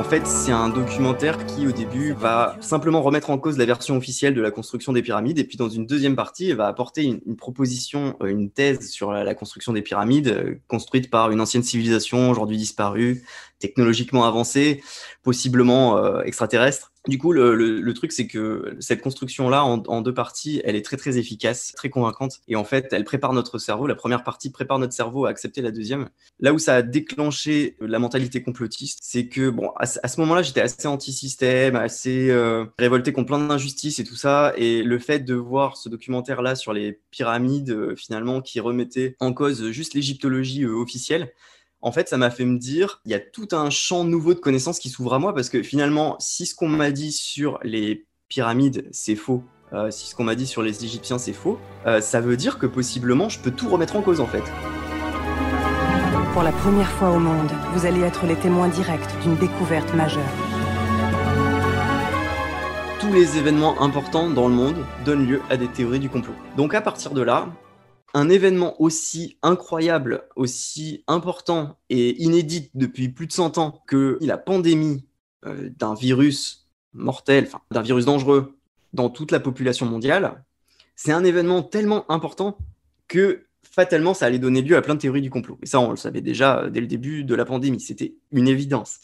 En 0.00 0.04
fait, 0.04 0.26
c'est 0.26 0.50
un 0.50 0.70
documentaire 0.70 1.44
qui, 1.44 1.66
au 1.66 1.72
début, 1.72 2.14
va 2.14 2.56
simplement 2.62 3.02
remettre 3.02 3.28
en 3.28 3.36
cause 3.36 3.58
la 3.58 3.66
version 3.66 3.98
officielle 3.98 4.34
de 4.34 4.40
la 4.40 4.50
construction 4.50 4.94
des 4.94 5.02
pyramides, 5.02 5.38
et 5.38 5.44
puis 5.44 5.58
dans 5.58 5.68
une 5.68 5.84
deuxième 5.84 6.16
partie, 6.16 6.54
va 6.54 6.68
apporter 6.68 7.04
une, 7.04 7.36
proposition, 7.36 8.16
euh, 8.22 8.28
une 8.28 8.50
thèse 8.50 8.90
sur 8.90 9.12
la, 9.12 9.34
construction 9.34 9.74
des 9.74 9.82
pyramides, 9.82 10.28
euh, 10.28 10.54
construite 10.68 11.10
par 11.10 11.30
une 11.30 11.40
ancienne 11.42 11.62
civilisation 11.62 12.30
aujourd'hui 12.30 12.56
disparue, 12.56 13.24
technologiquement 13.58 14.24
avancée, 14.24 14.82
possiblement 15.22 15.98
euh, 15.98 16.22
extraterrestre. 16.22 16.89
Du 17.08 17.16
coup, 17.16 17.32
le, 17.32 17.92
truc, 17.94 18.12
c'est 18.12 18.26
que 18.26 18.76
cette 18.78 19.00
construction-là, 19.00 19.64
en, 19.64 20.02
deux 20.02 20.12
parties, 20.12 20.60
elle 20.64 20.76
est 20.76 20.84
très 20.84 20.98
très 20.98 21.16
efficace, 21.16 21.72
très 21.74 21.88
convaincante. 21.88 22.40
Et 22.46 22.56
en 22.56 22.64
fait, 22.64 22.88
elle 22.92 23.04
prépare 23.04 23.32
notre 23.32 23.58
cerveau. 23.58 23.86
La 23.86 23.94
première 23.94 24.22
partie 24.22 24.50
prépare 24.50 24.78
notre 24.78 24.92
cerveau 24.92 25.24
à 25.24 25.30
accepter 25.30 25.62
la 25.62 25.70
deuxième. 25.70 26.10
Là 26.40 26.52
où 26.52 26.58
ça 26.58 26.76
a 26.76 26.82
déclenché 26.82 27.76
la 27.80 27.98
mentalité 27.98 28.42
complotiste, 28.42 28.98
c'est 29.02 29.28
que, 29.28 29.48
bon, 29.48 29.70
à, 29.76 29.86
ce 29.86 30.20
moment-là, 30.20 30.42
j'étais 30.42 30.60
assez 30.60 30.86
anti-système, 30.86 31.74
assez 31.74 32.28
euh, 32.30 32.66
révolté 32.78 33.14
contre 33.14 33.28
plein 33.28 33.46
d'injustices 33.46 33.98
et 33.98 34.04
tout 34.04 34.16
ça. 34.16 34.52
Et 34.58 34.82
le 34.82 34.98
fait 34.98 35.20
de 35.20 35.34
voir 35.34 35.78
ce 35.78 35.88
documentaire-là 35.88 36.54
sur 36.54 36.74
les 36.74 37.00
pyramides, 37.10 37.70
euh, 37.70 37.96
finalement, 37.96 38.42
qui 38.42 38.60
remettait 38.60 39.16
en 39.20 39.32
cause 39.32 39.70
juste 39.70 39.94
l'égyptologie 39.94 40.64
euh, 40.64 40.74
officielle, 40.74 41.32
en 41.82 41.92
fait, 41.92 42.08
ça 42.08 42.18
m'a 42.18 42.30
fait 42.30 42.44
me 42.44 42.58
dire, 42.58 43.00
il 43.04 43.10
y 43.10 43.14
a 43.14 43.20
tout 43.20 43.48
un 43.52 43.70
champ 43.70 44.04
nouveau 44.04 44.34
de 44.34 44.38
connaissances 44.38 44.78
qui 44.78 44.90
s'ouvre 44.90 45.14
à 45.14 45.18
moi 45.18 45.34
parce 45.34 45.48
que 45.48 45.62
finalement, 45.62 46.16
si 46.18 46.44
ce 46.44 46.54
qu'on 46.54 46.68
m'a 46.68 46.90
dit 46.90 47.10
sur 47.10 47.58
les 47.62 48.06
pyramides, 48.28 48.86
c'est 48.90 49.16
faux, 49.16 49.42
euh, 49.72 49.90
si 49.90 50.08
ce 50.08 50.14
qu'on 50.14 50.24
m'a 50.24 50.34
dit 50.34 50.46
sur 50.46 50.62
les 50.62 50.84
Égyptiens, 50.84 51.18
c'est 51.18 51.32
faux, 51.32 51.58
euh, 51.86 52.00
ça 52.00 52.20
veut 52.20 52.36
dire 52.36 52.58
que 52.58 52.66
possiblement, 52.66 53.28
je 53.28 53.38
peux 53.38 53.50
tout 53.50 53.68
remettre 53.68 53.96
en 53.96 54.02
cause 54.02 54.20
en 54.20 54.26
fait. 54.26 54.42
Pour 56.34 56.42
la 56.42 56.52
première 56.52 56.90
fois 56.90 57.10
au 57.10 57.18
monde, 57.18 57.50
vous 57.72 57.86
allez 57.86 58.00
être 58.00 58.26
les 58.26 58.36
témoins 58.36 58.68
directs 58.68 59.20
d'une 59.22 59.36
découverte 59.36 59.92
majeure. 59.94 60.22
Tous 63.00 63.12
les 63.12 63.38
événements 63.38 63.80
importants 63.82 64.28
dans 64.28 64.48
le 64.48 64.54
monde 64.54 64.84
donnent 65.06 65.26
lieu 65.26 65.40
à 65.48 65.56
des 65.56 65.68
théories 65.68 65.98
du 65.98 66.10
complot. 66.10 66.34
Donc 66.56 66.74
à 66.74 66.82
partir 66.82 67.12
de 67.12 67.22
là, 67.22 67.48
un 68.14 68.28
événement 68.28 68.80
aussi 68.80 69.38
incroyable, 69.42 70.24
aussi 70.36 71.04
important 71.06 71.78
et 71.88 72.20
inédit 72.22 72.70
depuis 72.74 73.08
plus 73.08 73.26
de 73.26 73.32
100 73.32 73.58
ans 73.58 73.82
que 73.86 74.18
la 74.20 74.38
pandémie 74.38 75.06
euh, 75.46 75.70
d'un 75.78 75.94
virus 75.94 76.68
mortel, 76.92 77.48
d'un 77.70 77.82
virus 77.82 78.04
dangereux 78.04 78.56
dans 78.92 79.10
toute 79.10 79.30
la 79.30 79.40
population 79.40 79.86
mondiale, 79.86 80.44
c'est 80.96 81.12
un 81.12 81.24
événement 81.24 81.62
tellement 81.62 82.10
important 82.10 82.58
que 83.06 83.46
fatalement 83.62 84.14
ça 84.14 84.26
allait 84.26 84.38
donner 84.38 84.62
lieu 84.62 84.76
à 84.76 84.82
plein 84.82 84.94
de 84.94 85.00
théories 85.00 85.22
du 85.22 85.30
complot. 85.30 85.58
Et 85.62 85.66
ça, 85.66 85.80
on 85.80 85.90
le 85.90 85.96
savait 85.96 86.20
déjà 86.20 86.68
dès 86.68 86.80
le 86.80 86.86
début 86.86 87.24
de 87.24 87.34
la 87.34 87.44
pandémie, 87.44 87.80
c'était 87.80 88.14
une 88.32 88.48
évidence. 88.48 88.98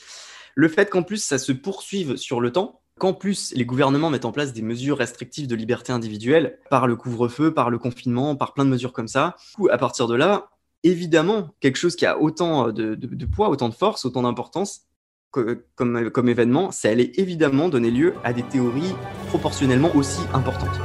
Le 0.55 0.69
fait 0.69 0.91
qu'en 0.91 1.03
plus 1.03 1.23
ça 1.23 1.39
se 1.39 1.53
poursuive 1.53 2.17
sur 2.17 2.41
le 2.41 2.51
temps, 2.51 2.81
qu'en 2.99 3.13
plus 3.13 3.53
les 3.55 3.65
gouvernements 3.65 4.11
mettent 4.11 4.25
en 4.25 4.33
place 4.33 4.53
des 4.53 4.63
mesures 4.63 4.99
restrictives 4.99 5.47
de 5.47 5.55
liberté 5.55 5.93
individuelle 5.93 6.59
par 6.71 6.87
le 6.87 6.97
couvre-feu, 6.97 7.53
par 7.53 7.71
le 7.71 7.79
confinement, 7.79 8.37
par 8.37 8.55
plein 8.55 8.65
de 8.65 8.71
mesures 8.71 8.93
comme 8.93 9.09
ça. 9.09 9.37
Du 9.51 9.57
coup, 9.57 9.69
à 9.71 9.79
partir 9.79 10.07
de 10.07 10.15
là, 10.15 10.49
évidemment, 10.83 11.51
quelque 11.61 11.77
chose 11.77 11.97
qui 11.97 12.07
a 12.07 12.21
autant 12.21 12.69
de, 12.73 13.27
poids, 13.27 13.49
autant 13.49 13.69
de 13.69 13.75
force, 13.75 14.05
autant 14.05 14.23
d'importance 14.23 14.83
comme, 15.31 16.29
événement, 16.29 16.71
ça 16.71 16.89
allait 16.89 17.13
évidemment 17.17 17.69
donner 17.69 17.91
lieu 17.91 18.15
à 18.25 18.33
des 18.33 18.43
théories 18.43 18.95
proportionnellement 19.29 19.95
aussi 19.95 20.23
importantes. 20.33 20.81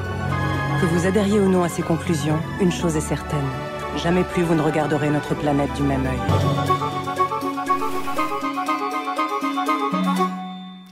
Que 0.82 0.88
vous 0.88 1.06
adhériez 1.06 1.40
ou 1.40 1.48
non 1.48 1.64
à 1.64 1.70
ces 1.70 1.84
conclusions, 1.84 2.40
une 2.60 2.72
chose 2.72 2.98
est 2.98 3.02
certaine. 3.02 3.46
Jamais 3.98 4.24
plus 4.24 4.44
vous 4.44 4.56
ne 4.56 4.62
regarderez 4.62 5.10
notre 5.10 5.36
planète 5.36 5.74
du 5.76 5.84
même 5.84 6.06
œil. 6.06 7.01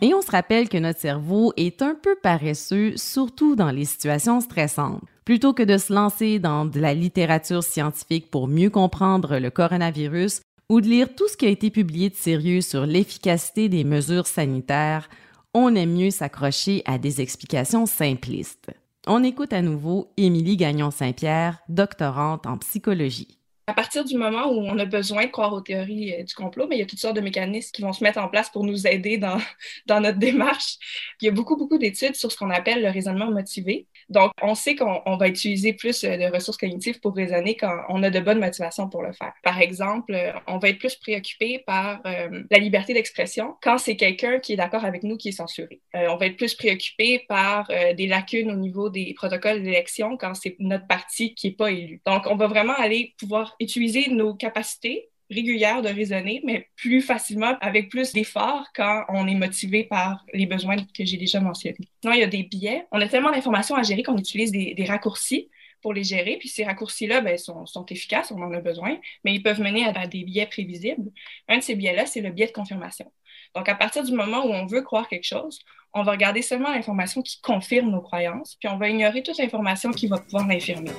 Et 0.01 0.13
on 0.13 0.21
se 0.21 0.31
rappelle 0.31 0.69
que 0.69 0.77
notre 0.77 0.99
cerveau 0.99 1.51
est 1.57 1.81
un 1.81 1.93
peu 1.93 2.15
paresseux, 2.15 2.95
surtout 2.95 3.57
dans 3.57 3.71
les 3.71 3.83
situations 3.83 4.39
stressantes. 4.39 5.01
Plutôt 5.25 5.53
que 5.53 5.63
de 5.63 5.77
se 5.77 5.91
lancer 5.91 6.39
dans 6.39 6.65
de 6.65 6.79
la 6.79 6.93
littérature 6.93 7.63
scientifique 7.63 8.31
pour 8.31 8.47
mieux 8.47 8.69
comprendre 8.69 9.39
le 9.39 9.49
coronavirus 9.49 10.41
ou 10.69 10.79
de 10.79 10.87
lire 10.87 11.13
tout 11.15 11.27
ce 11.27 11.35
qui 11.35 11.47
a 11.47 11.49
été 11.49 11.69
publié 11.69 12.09
de 12.09 12.15
sérieux 12.15 12.61
sur 12.61 12.85
l'efficacité 12.85 13.67
des 13.67 13.83
mesures 13.83 14.27
sanitaires, 14.27 15.09
on 15.53 15.75
aime 15.75 15.93
mieux 15.93 16.11
s'accrocher 16.11 16.81
à 16.85 16.97
des 16.97 17.19
explications 17.19 17.85
simplistes. 17.85 18.69
On 19.05 19.23
écoute 19.23 19.51
à 19.51 19.61
nouveau 19.61 20.11
Émilie 20.15 20.57
Gagnon-Saint-Pierre, 20.57 21.59
doctorante 21.67 22.45
en 22.45 22.57
psychologie 22.57 23.38
à 23.69 23.74
partir 23.74 24.04
du 24.04 24.18
moment 24.18 24.48
où 24.51 24.62
on 24.66 24.80
a 24.80 24.86
besoin 24.86 25.25
de 25.25 25.30
croire 25.30 25.54
aux 25.54 25.62
théories 25.62 26.13
euh, 26.13 26.24
du 26.24 26.33
complot, 26.33 26.66
mais 26.68 26.75
il 26.77 26.80
y 26.80 26.81
a 26.81 26.88
toutes 26.88 27.00
sortes 27.00 27.16
de 27.16 27.21
mécanismes 27.21 27.71
qui 27.71 27.83
vont 27.83 27.94
se 27.94 28.04
mettre 28.04 28.18
en 28.18 28.27
place 28.27 28.50
pour 28.50 28.66
nous 28.66 28.88
aider 28.88 29.19
dans, 29.19 29.38
dans 29.86 30.01
notre 30.01 30.18
démarche. 30.18 30.77
il 31.21 31.25
y 31.25 31.27
a 31.27 31.31
beaucoup, 31.31 31.56
beaucoup 31.56 31.77
d'études 31.77 32.16
sur 32.16 32.31
ce 32.31 32.38
qu'on 32.38 32.50
appelle 32.50 32.81
le 32.81 32.89
raisonnement 32.89 33.30
motivé. 33.30 33.86
Donc, 34.10 34.31
on 34.42 34.56
sait 34.56 34.75
qu'on 34.75 35.18
va 35.18 35.27
utiliser 35.27 35.74
plus 35.74 36.04
euh, 36.04 36.18
de 36.18 36.33
ressources 36.33 36.57
cognitives 36.57 37.00
pour 37.00 37.16
raisonner 37.16 37.56
quand 37.56 37.83
on 37.89 38.01
a 38.01 38.09
de 38.09 38.19
bonnes 38.19 38.40
motivations 38.40 38.90
pour 38.90 39.04
le 39.04 39.14
faire. 39.14 39.33
Par 39.44 39.59
exemple, 39.61 40.16
euh, 40.16 40.31
on 40.47 40.57
va 40.57 40.69
être 40.69 40.80
plus 40.80 40.95
préoccupé 40.95 41.59
par 41.59 42.02
la 42.04 42.57
liberté 42.57 42.94
d'expression 42.94 43.56
quand 43.61 43.78
c'est 43.78 43.95
quelqu'un 43.95 44.40
qui 44.40 44.54
est 44.54 44.56
d'accord 44.56 44.83
avec 44.83 45.04
nous 45.04 45.18
qui 45.18 45.30
est 45.30 45.33
censuré. 45.33 45.81
on 45.94 46.16
va 46.18 46.26
être 46.26 46.38
plus 46.38 46.56
préoccupé 46.56 47.26
par 47.28 47.68
des 47.95 48.07
lacunes 48.07 48.52
au 48.52 48.56
niveau 48.56 48.90
des 48.90 49.14
protocoles 49.16 49.61
d'élection 49.61 50.18
quand 50.18 50.33
c'est 50.33 50.56
notre 50.59 50.88
parti 50.88 51.35
qui 51.35 51.47
n'est 51.47 51.56
pas 51.56 51.71
élu. 51.71 52.02
Donc, 52.06 52.23
on 52.28 52.35
va 52.35 52.47
vraiment 52.47 52.73
aller 52.73 53.14
pouvoir 53.18 53.56
utiliser 53.59 54.09
nos 54.09 54.33
capacités 54.33 55.09
régulières 55.30 55.81
de 55.81 55.89
raisonner, 55.89 56.42
mais 56.44 56.68
plus 56.75 57.01
facilement, 57.01 57.56
avec 57.61 57.89
plus 57.89 58.13
d'efforts 58.13 58.66
quand 58.73 59.06
on 59.09 59.28
est 59.28 59.35
motivé 59.35 59.83
par 59.83 60.25
les 60.33 60.45
besoins 60.45 60.78
que 60.78 61.06
j'ai 61.06 61.18
déjà 61.18 61.39
mentionnés. 61.39 61.78
Sinon, 62.01 62.13
il 62.13 62.19
y 62.19 62.23
a 62.23 62.28
des 62.28 62.44
biais. 62.44 62.85
On 62.92 62.99
a 62.99 63.07
tellement 63.07 63.31
d'informations 63.31 63.75
à 63.75 63.83
gérer 63.83 64.04
qu'on 64.04 64.18
utilise 64.18 64.51
des, 64.51 64.85
raccourcis 64.87 65.49
pour 65.81 65.94
les 65.94 66.04
gérer. 66.04 66.37
Puis 66.39 66.49
ces 66.49 66.63
raccourcis-là 66.63 67.21
ben, 67.21 67.37
sont, 67.37 67.85
efficaces, 67.89 68.31
on 68.31 68.42
en 68.42 68.51
a 68.51 68.59
besoin, 68.59 68.97
mais 69.23 69.33
ils 69.33 69.44
peuvent 69.44 69.61
mener 69.61 69.85
à, 69.85 70.07
des 70.07 70.23
biais 70.23 70.47
prévisibles. 70.47 71.11
Un 71.47 71.59
de 71.59 71.63
ces 71.63 71.75
biais-là, 71.75 72.06
c'est 72.06 72.21
le 72.21 72.31
biais 72.31 72.47
de 72.47 72.51
confirmation. 72.51 73.11
Donc, 73.56 73.69
à 73.69 73.75
partir 73.75 74.04
du 74.04 74.11
moment 74.11 74.45
où 74.45 74.51
on 74.51 74.66
veut 74.66 74.81
croire 74.81 75.07
quelque 75.07 75.25
chose, 75.25 75.59
on 75.94 76.04
va 76.04 76.11
regarder 76.11 76.42
seulement 76.42 76.71
l'information 76.71 77.21
qui 77.21 77.39
confirme 77.42 77.89
nos 77.89 78.01
croyances, 78.01 78.57
puis 78.59 78.69
on 78.69 78.78
va 78.78 78.89
ignorer 78.89 79.23
toute 79.23 79.37
l'information 79.37 79.92
qui 79.92 80.07
va 80.07 80.18
pouvoir 80.18 80.47
l'infirmer. 80.47 80.92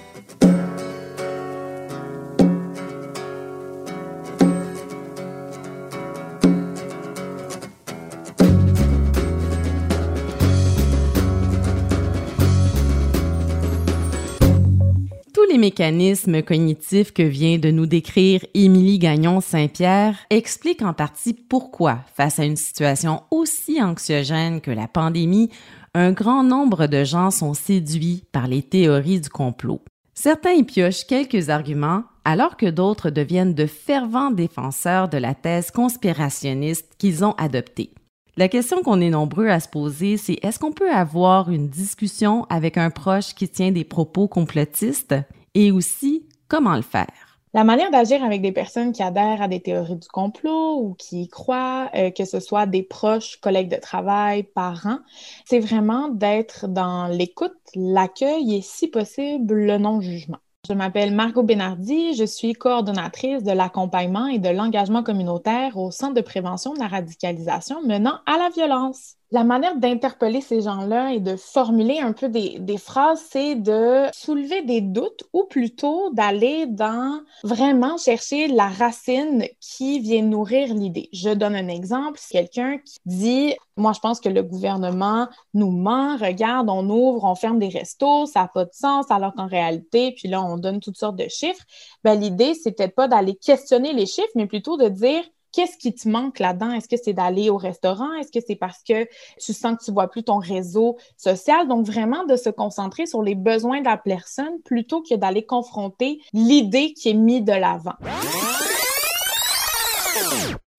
Mécanismes 15.60 16.42
cognitifs 16.42 17.12
que 17.12 17.22
vient 17.22 17.58
de 17.58 17.70
nous 17.70 17.86
décrire 17.86 18.44
Émilie 18.54 18.98
Gagnon-Saint-Pierre 18.98 20.16
expliquent 20.30 20.82
en 20.82 20.94
partie 20.94 21.34
pourquoi, 21.34 22.00
face 22.16 22.40
à 22.40 22.44
une 22.44 22.56
situation 22.56 23.22
aussi 23.30 23.80
anxiogène 23.80 24.60
que 24.60 24.72
la 24.72 24.88
pandémie, 24.88 25.50
un 25.94 26.10
grand 26.10 26.42
nombre 26.42 26.86
de 26.86 27.04
gens 27.04 27.30
sont 27.30 27.54
séduits 27.54 28.24
par 28.32 28.48
les 28.48 28.62
théories 28.62 29.20
du 29.20 29.28
complot. 29.28 29.80
Certains 30.14 30.52
y 30.52 30.64
piochent 30.64 31.06
quelques 31.06 31.50
arguments, 31.50 32.02
alors 32.24 32.56
que 32.56 32.66
d'autres 32.66 33.10
deviennent 33.10 33.54
de 33.54 33.66
fervents 33.66 34.30
défenseurs 34.30 35.08
de 35.08 35.18
la 35.18 35.34
thèse 35.34 35.70
conspirationniste 35.70 36.94
qu'ils 36.98 37.24
ont 37.24 37.32
adoptée. 37.32 37.92
La 38.36 38.48
question 38.48 38.82
qu'on 38.82 39.00
est 39.00 39.10
nombreux 39.10 39.48
à 39.48 39.60
se 39.60 39.68
poser, 39.68 40.16
c'est 40.16 40.38
est-ce 40.42 40.58
qu'on 40.58 40.72
peut 40.72 40.90
avoir 40.90 41.50
une 41.50 41.68
discussion 41.68 42.46
avec 42.48 42.76
un 42.76 42.90
proche 42.90 43.34
qui 43.34 43.48
tient 43.48 43.72
des 43.72 43.84
propos 43.84 44.28
complotistes? 44.28 45.14
Et 45.54 45.72
aussi 45.72 46.26
comment 46.48 46.76
le 46.76 46.82
faire? 46.82 47.30
La 47.52 47.64
manière 47.64 47.90
d'agir 47.90 48.22
avec 48.22 48.42
des 48.42 48.52
personnes 48.52 48.92
qui 48.92 49.02
adhèrent 49.02 49.42
à 49.42 49.48
des 49.48 49.60
théories 49.60 49.96
du 49.96 50.06
complot 50.06 50.76
ou 50.80 50.94
qui 50.94 51.22
y 51.22 51.28
croient, 51.28 51.90
euh, 51.96 52.10
que 52.12 52.24
ce 52.24 52.38
soit 52.38 52.66
des 52.66 52.84
proches, 52.84 53.38
collègues 53.40 53.70
de 53.70 53.80
travail, 53.80 54.44
parents, 54.44 55.00
c'est 55.44 55.58
vraiment 55.58 56.08
d'être 56.08 56.68
dans 56.68 57.08
l'écoute, 57.08 57.56
l'accueil 57.74 58.54
et, 58.54 58.62
si 58.62 58.86
possible, 58.86 59.54
le 59.54 59.78
non-jugement. 59.78 60.38
Je 60.68 60.74
m'appelle 60.74 61.12
Margot 61.12 61.42
Benardi, 61.42 62.14
je 62.14 62.24
suis 62.24 62.52
coordonnatrice 62.52 63.42
de 63.42 63.50
l'accompagnement 63.50 64.28
et 64.28 64.38
de 64.38 64.50
l'engagement 64.50 65.02
communautaire 65.02 65.76
au 65.76 65.90
Centre 65.90 66.14
de 66.14 66.20
prévention 66.20 66.74
de 66.74 66.78
la 66.78 66.86
radicalisation 66.86 67.82
menant 67.82 68.20
à 68.26 68.38
la 68.38 68.50
violence 68.50 69.16
la 69.32 69.44
manière 69.44 69.76
d'interpeller 69.76 70.40
ces 70.40 70.62
gens-là 70.62 71.12
et 71.12 71.20
de 71.20 71.36
formuler 71.36 72.00
un 72.00 72.12
peu 72.12 72.28
des, 72.28 72.78
phrases, 72.78 73.22
c'est 73.30 73.54
de 73.54 74.06
soulever 74.12 74.62
des 74.62 74.80
doutes 74.80 75.22
ou 75.32 75.44
plutôt 75.44 76.10
d'aller 76.10 76.66
dans 76.66 77.20
vraiment 77.44 77.96
chercher 77.96 78.48
la 78.48 78.68
racine 78.68 79.44
qui 79.60 80.00
vient 80.00 80.22
nourrir 80.22 80.74
l'idée. 80.74 81.08
Je 81.12 81.30
donne 81.30 81.54
un 81.54 81.68
exemple. 81.68 82.18
Quelqu'un 82.30 82.78
qui 82.78 82.98
dit, 83.06 83.54
moi, 83.76 83.92
je 83.92 84.00
pense 84.00 84.20
que 84.20 84.28
le 84.28 84.42
gouvernement 84.42 85.28
nous 85.54 85.70
ment, 85.70 86.16
regarde, 86.16 86.68
on 86.68 86.88
ouvre, 86.90 87.24
on 87.24 87.36
ferme 87.36 87.60
des 87.60 87.68
restos, 87.68 88.26
ça 88.26 88.40
n'a 88.40 88.48
pas 88.48 88.64
de 88.64 88.72
sens, 88.72 89.10
alors 89.10 89.34
qu'en 89.34 89.46
réalité, 89.46 90.12
puis 90.12 90.28
là, 90.28 90.42
on 90.42 90.56
donne 90.56 90.80
toutes 90.80 90.98
sortes 90.98 91.16
de 91.16 91.28
chiffres. 91.28 91.64
Ben, 92.02 92.18
l'idée, 92.18 92.54
c'est 92.54 92.72
peut-être 92.72 92.94
pas 92.94 93.06
d'aller 93.06 93.36
questionner 93.36 93.92
les 93.92 94.06
chiffres, 94.06 94.28
mais 94.34 94.46
plutôt 94.46 94.76
de 94.76 94.88
dire, 94.88 95.22
Qu'est-ce 95.52 95.76
qui 95.76 95.94
te 95.94 96.08
manque 96.08 96.38
là-dedans? 96.38 96.72
Est-ce 96.72 96.88
que 96.88 96.96
c'est 97.02 97.12
d'aller 97.12 97.50
au 97.50 97.56
restaurant? 97.56 98.12
Est-ce 98.14 98.30
que 98.30 98.44
c'est 98.46 98.56
parce 98.56 98.82
que 98.82 99.04
tu 99.40 99.52
sens 99.52 99.78
que 99.78 99.84
tu 99.84 99.92
vois 99.92 100.08
plus 100.08 100.22
ton 100.22 100.38
réseau 100.38 100.96
social? 101.16 101.66
Donc, 101.66 101.86
vraiment 101.86 102.24
de 102.24 102.36
se 102.36 102.50
concentrer 102.50 103.06
sur 103.06 103.22
les 103.22 103.34
besoins 103.34 103.80
de 103.80 103.86
la 103.86 103.96
personne 103.96 104.60
plutôt 104.64 105.02
que 105.02 105.14
d'aller 105.14 105.44
confronter 105.44 106.20
l'idée 106.32 106.92
qui 106.92 107.10
est 107.10 107.14
mise 107.14 107.42
de 107.42 107.52
l'avant. 107.52 107.94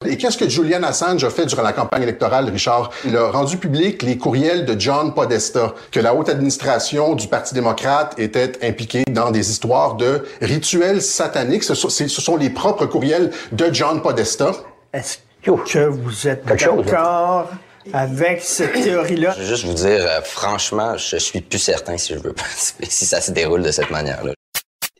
Et 0.03 0.17
qu'est-ce 0.17 0.38
que 0.38 0.50
Julian 0.50 0.81
Assange 0.81 1.24
a 1.24 1.29
fait 1.29 1.46
durant 1.46 1.62
la 1.62 1.74
campagne 1.74 2.01
électorale, 2.01 2.50
Richard? 2.50 2.89
Il 3.05 3.15
a 3.15 3.29
rendu 3.29 3.58
public 3.58 4.01
les 4.01 4.17
courriels 4.17 4.65
de 4.65 4.79
John 4.79 5.13
Podesta, 5.13 5.75
que 5.91 6.00
la 6.00 6.15
haute 6.15 6.27
administration 6.27 7.13
du 7.13 7.27
Parti 7.27 7.53
démocrate 7.53 8.17
était 8.17 8.65
impliquée 8.65 9.03
dans 9.12 9.29
des 9.29 9.51
histoires 9.51 9.96
de 9.96 10.25
rituels 10.41 11.03
sataniques. 11.03 11.63
Ce 11.63 11.75
sont, 11.75 12.36
les 12.36 12.50
propres 12.50 12.88
courriels 12.88 13.31
de 13.51 13.72
John 13.72 14.01
Podesta. 14.01 14.53
Est-ce 14.91 15.20
que 15.43 15.86
vous 15.86 16.27
êtes 16.27 16.46
d'accord 16.46 17.50
avec 17.93 18.41
cette 18.41 18.74
théorie-là? 18.74 19.36
Je 19.38 19.41
veux 19.41 19.48
juste 19.48 19.65
vous 19.65 19.74
dire, 19.74 20.03
euh, 20.08 20.22
franchement, 20.24 20.98
je 20.98 21.17
suis 21.17 21.41
plus 21.41 21.60
certain 21.60 21.98
si 21.98 22.13
je 22.13 22.20
veux 22.20 22.34
si 22.55 23.05
ça 23.05 23.22
se 23.22 23.31
déroule 23.31 23.62
de 23.62 23.72
cette 23.72 23.91
manière-là 23.91 24.34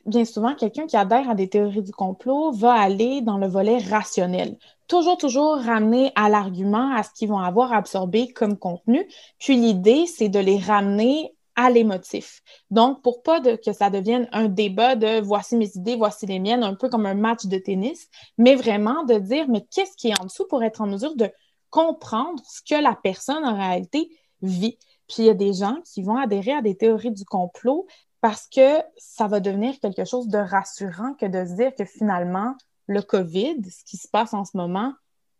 bien 0.04 0.24
souvent, 0.24 0.54
quelqu'un 0.56 0.86
qui 0.86 0.96
adhère 0.96 1.30
à 1.30 1.34
des 1.36 1.48
théories 1.48 1.82
du 1.82 1.92
complot 1.92 2.50
va 2.52 2.72
aller 2.72 3.20
dans 3.20 3.38
le 3.38 3.46
volet 3.46 3.78
rationnel 3.78 4.56
toujours, 4.92 5.16
toujours 5.16 5.56
ramener 5.56 6.12
à 6.16 6.28
l'argument, 6.28 6.94
à 6.94 7.02
ce 7.02 7.08
qu'ils 7.14 7.30
vont 7.30 7.38
avoir 7.38 7.72
absorbé 7.72 8.30
comme 8.30 8.58
contenu. 8.58 9.08
Puis 9.38 9.56
l'idée, 9.56 10.04
c'est 10.04 10.28
de 10.28 10.38
les 10.38 10.58
ramener 10.58 11.34
à 11.56 11.70
l'émotif. 11.70 12.42
Donc, 12.70 13.00
pour 13.00 13.22
pas 13.22 13.40
que 13.40 13.72
ça 13.72 13.88
devienne 13.88 14.28
un 14.32 14.48
débat 14.48 14.94
de 14.94 15.18
voici 15.22 15.56
mes 15.56 15.74
idées, 15.76 15.96
voici 15.96 16.26
les 16.26 16.38
miennes, 16.38 16.62
un 16.62 16.74
peu 16.74 16.90
comme 16.90 17.06
un 17.06 17.14
match 17.14 17.46
de 17.46 17.56
tennis, 17.56 18.10
mais 18.36 18.54
vraiment 18.54 19.02
de 19.04 19.14
dire, 19.14 19.48
mais 19.48 19.62
qu'est-ce 19.70 19.96
qui 19.96 20.10
est 20.10 20.20
en 20.20 20.24
dessous 20.24 20.46
pour 20.46 20.62
être 20.62 20.82
en 20.82 20.86
mesure 20.86 21.16
de 21.16 21.30
comprendre 21.70 22.42
ce 22.46 22.60
que 22.60 22.78
la 22.78 22.94
personne 22.94 23.46
en 23.46 23.56
réalité 23.56 24.10
vit. 24.42 24.76
Puis 25.08 25.20
il 25.20 25.24
y 25.24 25.30
a 25.30 25.34
des 25.34 25.54
gens 25.54 25.78
qui 25.86 26.02
vont 26.02 26.18
adhérer 26.18 26.52
à 26.52 26.60
des 26.60 26.76
théories 26.76 27.12
du 27.12 27.24
complot 27.24 27.86
parce 28.20 28.46
que 28.46 28.82
ça 28.98 29.26
va 29.26 29.40
devenir 29.40 29.80
quelque 29.80 30.04
chose 30.04 30.28
de 30.28 30.38
rassurant 30.38 31.14
que 31.14 31.24
de 31.24 31.46
se 31.46 31.54
dire 31.54 31.74
que 31.74 31.86
finalement, 31.86 32.54
le 32.92 33.02
COVID, 33.02 33.58
ce 33.64 33.84
qui 33.84 33.96
se 33.96 34.08
passe 34.08 34.34
en 34.34 34.44
ce 34.44 34.56
moment, 34.56 34.92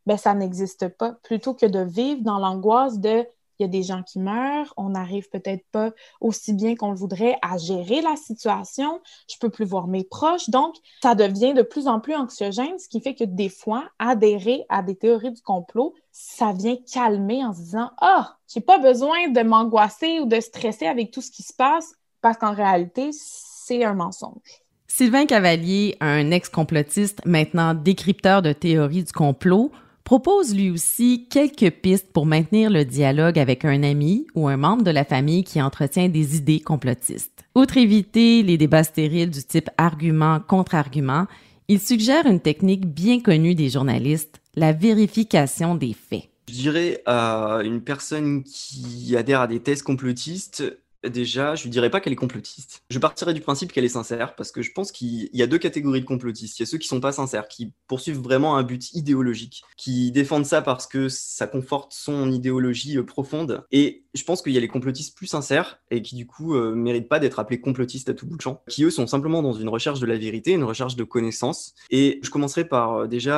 ben, 0.06 0.16
ça 0.16 0.34
n'existe 0.34 0.88
pas. 0.88 1.12
Plutôt 1.22 1.54
que 1.54 1.66
de 1.66 1.80
vivre 1.80 2.22
dans 2.22 2.38
l'angoisse 2.38 2.98
de 2.98 3.26
il 3.58 3.62
y 3.62 3.64
a 3.66 3.68
des 3.68 3.82
gens 3.84 4.02
qui 4.02 4.18
meurent, 4.18 4.72
on 4.76 4.90
n'arrive 4.90 5.28
peut-être 5.28 5.64
pas 5.70 5.92
aussi 6.20 6.52
bien 6.52 6.74
qu'on 6.74 6.90
le 6.90 6.96
voudrait 6.96 7.38
à 7.42 7.58
gérer 7.58 8.00
la 8.00 8.16
situation, 8.16 9.00
je 9.30 9.36
peux 9.38 9.50
plus 9.50 9.64
voir 9.64 9.86
mes 9.86 10.02
proches. 10.02 10.50
Donc, 10.50 10.74
ça 11.00 11.14
devient 11.14 11.54
de 11.54 11.62
plus 11.62 11.86
en 11.86 12.00
plus 12.00 12.16
anxiogène, 12.16 12.78
ce 12.78 12.88
qui 12.88 13.00
fait 13.00 13.14
que 13.14 13.24
des 13.24 13.48
fois, 13.48 13.84
adhérer 14.00 14.64
à 14.68 14.82
des 14.82 14.96
théories 14.96 15.30
du 15.30 15.42
complot, 15.42 15.94
ça 16.10 16.52
vient 16.52 16.76
calmer 16.92 17.44
en 17.44 17.52
se 17.52 17.60
disant 17.60 17.90
Ah, 18.00 18.30
oh, 18.30 18.34
j'ai 18.48 18.60
pas 18.60 18.78
besoin 18.78 19.28
de 19.28 19.42
m'angoisser 19.42 20.18
ou 20.18 20.26
de 20.26 20.40
stresser 20.40 20.86
avec 20.86 21.12
tout 21.12 21.20
ce 21.22 21.30
qui 21.30 21.42
se 21.42 21.52
passe 21.52 21.92
parce 22.20 22.38
qu'en 22.38 22.54
réalité, 22.54 23.10
c'est 23.12 23.84
un 23.84 23.94
mensonge. 23.94 24.62
Sylvain 24.94 25.24
Cavalier, 25.24 25.96
un 26.00 26.30
ex-complotiste, 26.32 27.22
maintenant 27.24 27.72
décrypteur 27.72 28.42
de 28.42 28.52
théories 28.52 29.04
du 29.04 29.12
complot, 29.12 29.72
propose 30.04 30.54
lui 30.54 30.68
aussi 30.68 31.28
quelques 31.30 31.70
pistes 31.70 32.12
pour 32.12 32.26
maintenir 32.26 32.68
le 32.68 32.84
dialogue 32.84 33.38
avec 33.38 33.64
un 33.64 33.84
ami 33.84 34.26
ou 34.34 34.48
un 34.48 34.58
membre 34.58 34.82
de 34.82 34.90
la 34.90 35.06
famille 35.06 35.44
qui 35.44 35.62
entretient 35.62 36.10
des 36.10 36.36
idées 36.36 36.60
complotistes. 36.60 37.42
Outre 37.54 37.78
éviter 37.78 38.42
les 38.42 38.58
débats 38.58 38.84
stériles 38.84 39.30
du 39.30 39.42
type 39.42 39.70
argument 39.78 40.40
contre 40.40 40.74
argument, 40.74 41.26
il 41.68 41.80
suggère 41.80 42.26
une 42.26 42.40
technique 42.40 42.84
bien 42.84 43.20
connue 43.20 43.54
des 43.54 43.70
journalistes, 43.70 44.42
la 44.56 44.74
vérification 44.74 45.74
des 45.74 45.94
faits. 45.94 46.28
Je 46.48 46.54
dirais 46.54 47.02
à 47.06 47.60
une 47.64 47.80
personne 47.80 48.42
qui 48.42 49.16
adhère 49.16 49.40
à 49.40 49.46
des 49.46 49.60
thèses 49.60 49.82
complotistes, 49.82 50.62
Déjà, 51.08 51.56
je 51.56 51.66
ne 51.66 51.72
dirais 51.72 51.90
pas 51.90 52.00
qu'elle 52.00 52.12
est 52.12 52.16
complotiste. 52.16 52.84
Je 52.88 52.98
partirais 52.98 53.34
du 53.34 53.40
principe 53.40 53.72
qu'elle 53.72 53.84
est 53.84 53.88
sincère, 53.88 54.36
parce 54.36 54.52
que 54.52 54.62
je 54.62 54.70
pense 54.72 54.92
qu'il 54.92 55.28
y 55.32 55.42
a 55.42 55.46
deux 55.48 55.58
catégories 55.58 56.00
de 56.00 56.06
complotistes. 56.06 56.58
Il 56.58 56.62
y 56.62 56.64
a 56.64 56.66
ceux 56.66 56.78
qui 56.78 56.86
sont 56.86 57.00
pas 57.00 57.12
sincères, 57.12 57.48
qui 57.48 57.72
poursuivent 57.88 58.20
vraiment 58.20 58.56
un 58.56 58.62
but 58.62 58.92
idéologique, 58.92 59.62
qui 59.76 60.12
défendent 60.12 60.46
ça 60.46 60.62
parce 60.62 60.86
que 60.86 61.08
ça 61.08 61.48
conforte 61.48 61.92
son 61.92 62.30
idéologie 62.30 62.98
euh, 62.98 63.02
profonde. 63.04 63.64
Et 63.72 64.04
je 64.14 64.22
pense 64.22 64.42
qu'il 64.42 64.52
y 64.52 64.58
a 64.58 64.60
les 64.60 64.68
complotistes 64.68 65.16
plus 65.16 65.26
sincères, 65.26 65.80
et 65.90 66.02
qui 66.02 66.14
du 66.14 66.26
coup 66.26 66.54
euh, 66.54 66.74
méritent 66.74 67.08
pas 67.08 67.18
d'être 67.18 67.40
appelés 67.40 67.60
complotistes 67.60 68.08
à 68.08 68.14
tout 68.14 68.26
bout 68.26 68.36
de 68.36 68.42
champ, 68.42 68.62
qui 68.68 68.84
eux 68.84 68.90
sont 68.90 69.08
simplement 69.08 69.42
dans 69.42 69.54
une 69.54 69.68
recherche 69.68 69.98
de 69.98 70.06
la 70.06 70.16
vérité, 70.16 70.52
une 70.52 70.64
recherche 70.64 70.94
de 70.94 71.04
connaissance. 71.04 71.74
Et 71.90 72.20
je 72.22 72.30
commencerai 72.30 72.64
par 72.64 72.92
euh, 72.94 73.06
déjà 73.08 73.32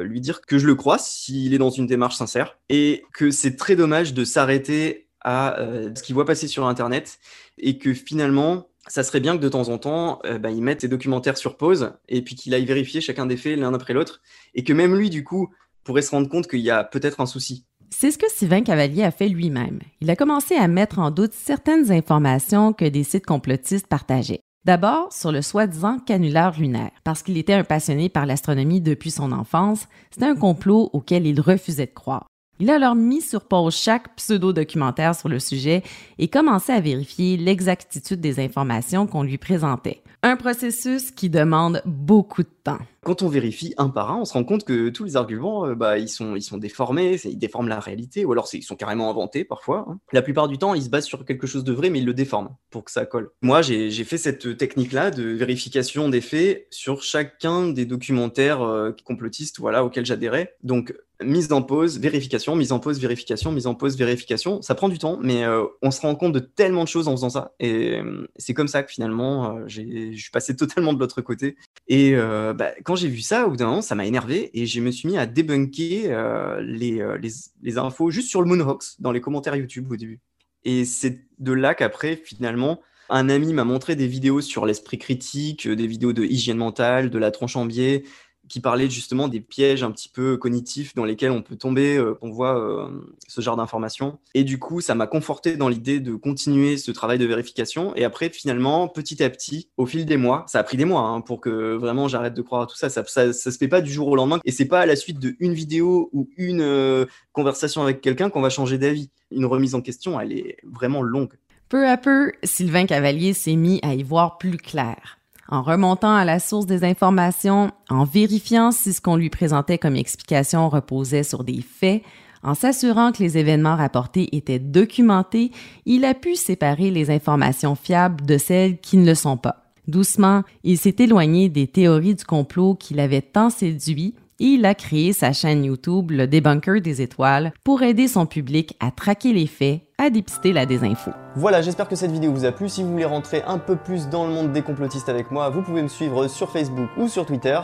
lui 0.00 0.20
dire 0.20 0.40
que 0.40 0.58
je 0.58 0.66
le 0.66 0.74
crois 0.74 0.98
s'il 0.98 1.54
est 1.54 1.58
dans 1.58 1.70
une 1.70 1.86
démarche 1.86 2.16
sincère, 2.16 2.58
et 2.68 3.04
que 3.12 3.30
c'est 3.30 3.56
très 3.56 3.76
dommage 3.76 4.14
de 4.14 4.24
s'arrêter 4.24 5.07
à 5.20 5.58
euh, 5.58 5.90
ce 5.94 6.02
qu'il 6.02 6.14
voit 6.14 6.24
passer 6.24 6.48
sur 6.48 6.66
Internet 6.66 7.18
et 7.58 7.78
que 7.78 7.92
finalement, 7.94 8.68
ça 8.86 9.02
serait 9.02 9.20
bien 9.20 9.36
que 9.36 9.42
de 9.42 9.48
temps 9.48 9.68
en 9.68 9.78
temps, 9.78 10.20
euh, 10.24 10.38
bah, 10.38 10.50
il 10.50 10.62
mette 10.62 10.80
ses 10.80 10.88
documentaires 10.88 11.36
sur 11.36 11.56
pause 11.56 11.92
et 12.08 12.22
puis 12.22 12.34
qu'il 12.34 12.54
aille 12.54 12.64
vérifier 12.64 13.00
chacun 13.00 13.26
des 13.26 13.36
faits 13.36 13.58
l'un 13.58 13.74
après 13.74 13.92
l'autre 13.92 14.20
et 14.54 14.64
que 14.64 14.72
même 14.72 14.96
lui, 14.96 15.10
du 15.10 15.24
coup, 15.24 15.52
pourrait 15.84 16.02
se 16.02 16.10
rendre 16.10 16.28
compte 16.28 16.48
qu'il 16.48 16.60
y 16.60 16.70
a 16.70 16.84
peut-être 16.84 17.20
un 17.20 17.26
souci. 17.26 17.64
C'est 17.90 18.10
ce 18.10 18.18
que 18.18 18.30
Sylvain 18.30 18.62
Cavalier 18.62 19.02
a 19.02 19.10
fait 19.10 19.28
lui-même. 19.28 19.80
Il 20.00 20.10
a 20.10 20.16
commencé 20.16 20.54
à 20.54 20.68
mettre 20.68 20.98
en 20.98 21.10
doute 21.10 21.32
certaines 21.32 21.90
informations 21.90 22.72
que 22.72 22.84
des 22.84 23.04
sites 23.04 23.24
complotistes 23.24 23.86
partageaient. 23.86 24.40
D'abord, 24.64 25.12
sur 25.12 25.32
le 25.32 25.40
soi-disant 25.40 25.98
canulaire 25.98 26.58
lunaire. 26.58 26.90
Parce 27.04 27.22
qu'il 27.22 27.38
était 27.38 27.54
un 27.54 27.64
passionné 27.64 28.10
par 28.10 28.26
l'astronomie 28.26 28.82
depuis 28.82 29.10
son 29.10 29.32
enfance, 29.32 29.86
c'était 30.10 30.26
un 30.26 30.34
complot 30.34 30.90
auquel 30.92 31.26
il 31.26 31.40
refusait 31.40 31.86
de 31.86 31.92
croire. 31.92 32.26
Il 32.60 32.70
a 32.70 32.74
alors 32.74 32.96
mis 32.96 33.20
sur 33.20 33.42
pause 33.42 33.76
chaque 33.76 34.16
pseudo-documentaire 34.16 35.14
sur 35.14 35.28
le 35.28 35.38
sujet 35.38 35.84
et 36.18 36.26
commencé 36.26 36.72
à 36.72 36.80
vérifier 36.80 37.36
l'exactitude 37.36 38.20
des 38.20 38.40
informations 38.40 39.06
qu'on 39.06 39.22
lui 39.22 39.38
présentait. 39.38 40.02
Un 40.24 40.34
processus 40.34 41.12
qui 41.12 41.30
demande 41.30 41.80
beaucoup 41.86 42.42
de 42.42 42.48
temps. 42.64 42.80
Quand 43.04 43.22
on 43.22 43.28
vérifie 43.28 43.72
un 43.78 43.88
par 43.88 44.10
un, 44.10 44.16
on 44.16 44.24
se 44.24 44.32
rend 44.32 44.42
compte 44.42 44.64
que 44.64 44.88
tous 44.88 45.04
les 45.04 45.16
arguments, 45.16 45.66
euh, 45.66 45.76
bah, 45.76 45.98
ils, 45.98 46.08
sont, 46.08 46.34
ils 46.34 46.42
sont 46.42 46.58
déformés, 46.58 47.20
ils 47.24 47.38
déforment 47.38 47.68
la 47.68 47.78
réalité, 47.78 48.24
ou 48.24 48.32
alors 48.32 48.48
ils 48.52 48.64
sont 48.64 48.74
carrément 48.74 49.08
inventés 49.08 49.44
parfois. 49.44 49.86
Hein. 49.88 50.00
La 50.12 50.20
plupart 50.20 50.48
du 50.48 50.58
temps, 50.58 50.74
ils 50.74 50.82
se 50.82 50.90
basent 50.90 51.06
sur 51.06 51.24
quelque 51.24 51.46
chose 51.46 51.62
de 51.62 51.72
vrai, 51.72 51.90
mais 51.90 52.00
ils 52.00 52.04
le 52.04 52.14
déforment 52.14 52.50
pour 52.70 52.82
que 52.82 52.90
ça 52.90 53.06
colle. 53.06 53.30
Moi, 53.42 53.62
j'ai 53.62 54.04
fait 54.04 54.18
cette 54.18 54.56
technique-là 54.58 55.12
de 55.12 55.22
vérification 55.22 56.08
des 56.08 56.20
faits 56.20 56.66
sur 56.70 57.04
chacun 57.04 57.68
des 57.68 57.86
documentaires 57.86 58.62
euh, 58.62 58.90
complotistes 59.04 59.60
voilà, 59.60 59.84
auxquels 59.84 60.04
j'adhérais. 60.04 60.56
Donc, 60.64 60.92
mise 61.22 61.52
en 61.52 61.62
pause, 61.62 61.98
vérification, 61.98 62.54
mise 62.54 62.72
en 62.72 62.78
pause, 62.78 63.00
vérification, 63.00 63.52
mise 63.52 63.66
en 63.66 63.74
pause, 63.74 63.96
vérification. 63.96 64.62
Ça 64.62 64.74
prend 64.74 64.88
du 64.88 64.98
temps, 64.98 65.18
mais 65.20 65.44
euh, 65.44 65.64
on 65.82 65.90
se 65.90 66.00
rend 66.00 66.14
compte 66.14 66.32
de 66.32 66.38
tellement 66.38 66.84
de 66.84 66.88
choses 66.88 67.08
en 67.08 67.12
faisant 67.12 67.30
ça. 67.30 67.54
Et 67.60 68.00
c'est 68.36 68.54
comme 68.54 68.68
ça 68.68 68.82
que 68.82 68.90
finalement, 68.90 69.66
je 69.66 69.82
suis 70.16 70.30
passé 70.30 70.54
totalement 70.56 70.92
de 70.92 71.00
l'autre 71.00 71.20
côté. 71.22 71.56
Et 71.88 72.14
bah, 72.14 72.72
quand 72.84 72.96
j'ai 72.96 73.08
vu 73.08 73.20
ça, 73.20 73.46
au 73.46 73.50
bout 73.50 73.56
d'un 73.56 73.66
moment, 73.66 73.82
ça 73.82 73.94
m'a 73.94 74.06
énervé 74.06 74.50
et 74.54 74.66
je 74.66 74.80
me 74.80 74.90
suis 74.90 75.08
mis 75.08 75.16
à 75.16 75.26
débunker 75.26 76.08
euh, 76.10 76.60
les, 76.60 77.00
euh, 77.00 77.18
les, 77.18 77.30
les, 77.62 77.78
infos 77.78 78.10
juste 78.10 78.28
sur 78.28 78.42
le 78.42 78.48
Moonhawks 78.48 78.98
dans 78.98 79.12
les 79.12 79.20
commentaires 79.20 79.56
YouTube 79.56 79.90
au 79.90 79.96
début. 79.96 80.20
Et 80.64 80.84
c'est 80.84 81.24
de 81.38 81.52
là 81.52 81.74
qu'après, 81.74 82.16
finalement, 82.16 82.80
un 83.08 83.28
ami 83.28 83.52
m'a 83.52 83.64
montré 83.64 83.96
des 83.96 84.06
vidéos 84.06 84.40
sur 84.40 84.66
l'esprit 84.66 84.98
critique, 84.98 85.66
des 85.68 85.86
vidéos 85.86 86.12
de 86.12 86.24
hygiène 86.24 86.58
mentale, 86.58 87.10
de 87.10 87.18
la 87.18 87.30
tronche 87.30 87.56
en 87.56 87.64
biais, 87.64 88.04
qui 88.48 88.60
parlait 88.60 88.88
justement 88.88 89.28
des 89.28 89.40
pièges 89.40 89.82
un 89.82 89.90
petit 89.90 90.08
peu 90.08 90.36
cognitifs 90.36 90.94
dans 90.94 91.04
lesquels 91.04 91.30
on 91.30 91.42
peut 91.42 91.56
tomber, 91.56 91.96
euh, 91.96 92.18
on 92.22 92.30
voit 92.30 92.58
euh, 92.58 92.88
ce 93.26 93.40
genre 93.40 93.56
d'informations. 93.56 94.18
Et 94.34 94.44
du 94.44 94.58
coup, 94.58 94.80
ça 94.80 94.94
m'a 94.94 95.06
conforté 95.06 95.56
dans 95.56 95.68
l'idée 95.68 96.00
de 96.00 96.14
continuer 96.14 96.76
ce 96.76 96.90
travail 96.90 97.18
de 97.18 97.26
vérification. 97.26 97.94
Et 97.96 98.04
après, 98.04 98.30
finalement, 98.30 98.88
petit 98.88 99.22
à 99.22 99.30
petit, 99.30 99.68
au 99.76 99.86
fil 99.86 100.06
des 100.06 100.16
mois, 100.16 100.44
ça 100.48 100.58
a 100.58 100.62
pris 100.64 100.76
des 100.76 100.84
mois 100.84 101.02
hein, 101.02 101.20
pour 101.20 101.40
que 101.40 101.74
vraiment 101.74 102.08
j'arrête 102.08 102.34
de 102.34 102.42
croire 102.42 102.62
à 102.62 102.66
tout 102.66 102.76
ça. 102.76 102.88
Ça, 102.88 103.04
ça. 103.04 103.32
se 103.32 103.50
fait 103.50 103.68
pas 103.68 103.80
du 103.80 103.92
jour 103.92 104.08
au 104.08 104.16
lendemain. 104.16 104.40
Et 104.44 104.52
c'est 104.52 104.66
pas 104.66 104.80
à 104.80 104.86
la 104.86 104.96
suite 104.96 105.18
de 105.18 105.36
une 105.40 105.52
vidéo 105.52 106.10
ou 106.12 106.28
une 106.36 106.62
euh, 106.62 107.06
conversation 107.32 107.82
avec 107.82 108.00
quelqu'un 108.00 108.30
qu'on 108.30 108.40
va 108.40 108.50
changer 108.50 108.78
d'avis. 108.78 109.10
Une 109.30 109.46
remise 109.46 109.74
en 109.74 109.82
question, 109.82 110.18
elle 110.20 110.32
est 110.32 110.56
vraiment 110.64 111.02
longue. 111.02 111.34
Peu 111.68 111.86
à 111.86 111.98
peu, 111.98 112.32
Sylvain 112.44 112.86
Cavalier 112.86 113.34
s'est 113.34 113.56
mis 113.56 113.78
à 113.82 113.94
y 113.94 114.02
voir 114.02 114.38
plus 114.38 114.56
clair. 114.56 115.17
En 115.50 115.62
remontant 115.62 116.14
à 116.14 116.26
la 116.26 116.40
source 116.40 116.66
des 116.66 116.84
informations, 116.84 117.70
en 117.88 118.04
vérifiant 118.04 118.70
si 118.70 118.92
ce 118.92 119.00
qu'on 119.00 119.16
lui 119.16 119.30
présentait 119.30 119.78
comme 119.78 119.96
explication 119.96 120.68
reposait 120.68 121.22
sur 121.22 121.42
des 121.42 121.62
faits, 121.62 122.02
en 122.42 122.54
s'assurant 122.54 123.12
que 123.12 123.22
les 123.22 123.38
événements 123.38 123.76
rapportés 123.76 124.36
étaient 124.36 124.58
documentés, 124.58 125.50
il 125.86 126.04
a 126.04 126.12
pu 126.12 126.36
séparer 126.36 126.90
les 126.90 127.10
informations 127.10 127.74
fiables 127.74 128.26
de 128.26 128.36
celles 128.36 128.78
qui 128.78 128.98
ne 128.98 129.06
le 129.06 129.14
sont 129.14 129.38
pas. 129.38 129.64
Doucement, 129.88 130.42
il 130.64 130.76
s'est 130.76 130.96
éloigné 130.98 131.48
des 131.48 131.66
théories 131.66 132.14
du 132.14 132.24
complot 132.24 132.74
qui 132.74 132.92
l'avaient 132.92 133.22
tant 133.22 133.48
séduit 133.48 134.14
il 134.38 134.64
a 134.64 134.74
créé 134.74 135.12
sa 135.12 135.32
chaîne 135.32 135.64
YouTube, 135.64 136.10
le 136.10 136.26
Debunker 136.26 136.80
des 136.80 137.02
étoiles, 137.02 137.52
pour 137.64 137.82
aider 137.82 138.08
son 138.08 138.26
public 138.26 138.76
à 138.80 138.90
traquer 138.90 139.32
les 139.32 139.46
faits, 139.46 139.80
à 139.98 140.10
dépister 140.10 140.52
la 140.52 140.64
désinfo. 140.64 141.10
Voilà, 141.34 141.60
j'espère 141.60 141.88
que 141.88 141.96
cette 141.96 142.12
vidéo 142.12 142.32
vous 142.32 142.44
a 142.44 142.52
plu. 142.52 142.68
Si 142.68 142.82
vous 142.82 142.92
voulez 142.92 143.04
rentrer 143.04 143.42
un 143.46 143.58
peu 143.58 143.76
plus 143.76 144.08
dans 144.08 144.26
le 144.26 144.32
monde 144.32 144.52
des 144.52 144.62
complotistes 144.62 145.08
avec 145.08 145.30
moi, 145.30 145.50
vous 145.50 145.62
pouvez 145.62 145.82
me 145.82 145.88
suivre 145.88 146.28
sur 146.28 146.50
Facebook 146.52 146.88
ou 146.96 147.08
sur 147.08 147.26
Twitter. 147.26 147.58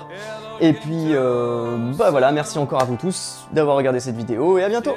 Et 0.61 0.73
puis, 0.73 1.11
euh, 1.13 1.93
bah 1.97 2.11
voilà, 2.11 2.33
merci 2.33 2.59
encore 2.59 2.83
à 2.83 2.85
vous 2.85 2.97
tous 2.97 3.47
d'avoir 3.53 3.77
regardé 3.77 4.01
cette 4.01 4.17
vidéo 4.17 4.59
et 4.59 4.65
à 4.65 4.69
bientôt 4.69 4.95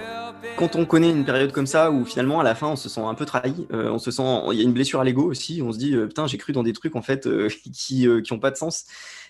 quand 0.55 0.75
on 0.75 0.85
connaît 0.85 1.09
une 1.09 1.25
période 1.25 1.51
comme 1.51 1.67
ça 1.67 1.91
où 1.91 2.05
finalement 2.05 2.39
à 2.39 2.43
la 2.43 2.55
fin 2.55 2.67
on 2.67 2.75
se 2.75 2.89
sent 2.89 3.01
un 3.01 3.13
peu 3.13 3.25
trahi, 3.25 3.67
euh, 3.73 3.89
on 3.91 3.99
se 3.99 4.11
sent, 4.11 4.41
il 4.51 4.57
y 4.57 4.61
a 4.61 4.63
une 4.63 4.73
blessure 4.73 4.99
à 4.99 5.03
l'ego 5.03 5.23
aussi, 5.23 5.61
on 5.63 5.71
se 5.71 5.77
dit 5.77 5.95
euh, 5.95 6.07
putain 6.07 6.27
j'ai 6.27 6.37
cru 6.37 6.53
dans 6.53 6.63
des 6.63 6.73
trucs 6.73 6.95
en 6.95 7.01
fait 7.01 7.27
euh, 7.27 7.49
qui 7.73 8.07
qui 8.23 8.33
ont 8.33 8.39
pas 8.39 8.51
de 8.51 8.57
sens 8.57 8.85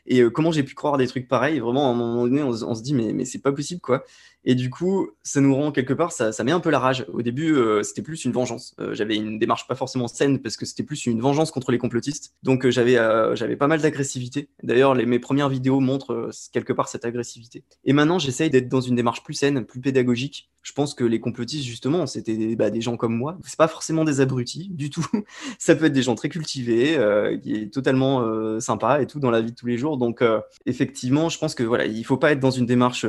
et 0.08 0.24
comment 0.32 0.52
j'ai 0.52 0.64
pu 0.64 0.76
croire 0.76 0.98
des 0.98 1.08
trucs 1.08 1.28
pareils? 1.28 1.60
Vraiment 1.60 1.88
à 1.88 1.92
un 1.92 1.96
moment 1.96 2.24
donné 2.24 2.44
on, 2.44 2.54
se 2.54 2.82
dit 2.82 2.94
mais 2.94 3.14
mais 3.14 3.26
c'est 3.26 3.42
pas 3.42 3.52
possible 3.52 3.82
quoi 3.82 4.04
et 4.50 4.56
du 4.56 4.70
coup, 4.70 5.10
ça 5.24 5.42
nous 5.42 5.54
rend 5.54 5.74
quelque 5.74 5.94
part, 5.94 6.14
ça, 6.14 6.32
ça 6.32 6.46
met 6.46 6.54
un 6.54 6.62
peu 6.62 6.70
la 6.70 6.80
rage. 6.80 7.06
Au 7.12 7.22
début, 7.22 7.54
euh, 7.54 7.84
c'était 7.84 8.02
plus 8.02 8.24
une 8.24 8.32
vengeance. 8.32 8.76
Euh, 8.80 8.94
j'avais 8.94 9.18
une 9.18 9.40
démarche 9.40 9.68
pas 9.68 9.76
forcément 9.76 10.08
saine 10.08 10.40
parce 10.40 10.56
que 10.56 10.66
c'était 10.66 10.84
plus 10.84 11.06
une 11.06 11.20
vengeance 11.20 11.52
contre 11.52 11.70
les 11.74 11.78
complotistes. 11.78 12.34
Donc 12.44 12.66
euh, 12.66 12.72
j'avais 12.72 12.96
j'avais 13.36 13.58
pas 13.58 13.68
mal 13.68 13.82
d'agressivité. 13.82 14.48
D'ailleurs, 14.64 14.96
mes 14.96 15.20
premières 15.20 15.50
vidéos 15.50 15.82
montrent 15.82 16.32
quelque 16.54 16.72
part 16.72 16.88
cette 16.88 17.04
agressivité. 17.04 17.66
Et 17.84 17.92
maintenant, 17.92 18.20
j'essaye 18.20 18.50
d'être 18.50 18.70
dans 18.70 18.80
une 18.80 18.96
démarche 18.96 19.22
plus 19.22 19.34
saine, 19.34 19.66
plus 19.66 19.82
pédagogique. 19.82 20.50
Je 20.68 20.74
pense 20.74 20.94
que 20.94 21.06
les 21.06 21.22
complotistes, 21.22 21.64
justement, 21.64 22.06
c'était 22.08 22.58
bah, 22.58 22.70
des 22.70 22.82
gens 22.82 22.98
comme 22.98 23.16
moi. 23.16 23.38
C'est 23.46 23.58
pas 23.58 23.70
forcément 23.70 24.04
des 24.04 24.20
abrutis 24.20 24.68
du 24.74 24.90
tout. 24.90 25.06
ça 25.60 25.78
peut 25.78 25.86
être 25.86 25.94
des 25.94 26.04
gens 26.04 26.16
très 26.16 26.28
cultivés, 26.28 27.00
qui 27.42 27.56
est 27.56 27.74
totalement 27.74 28.60
sympa 28.60 29.02
et 29.02 29.08
tout 29.08 29.22
dans 29.22 29.32
la 29.32 29.40
vie 29.40 29.52
de 29.52 29.56
tous 29.56 29.68
les 29.68 29.78
jours. 29.78 29.98
Donc 29.98 30.22
effectivement, 30.66 31.30
je 31.30 31.38
pense 31.38 31.56
que 31.56 31.64
voilà, 31.64 31.86
il 31.86 32.04
faut 32.04 32.18
pas 32.18 32.34
être 32.34 32.42
dans 32.42 32.52
une 32.52 32.66
démarche 32.66 33.06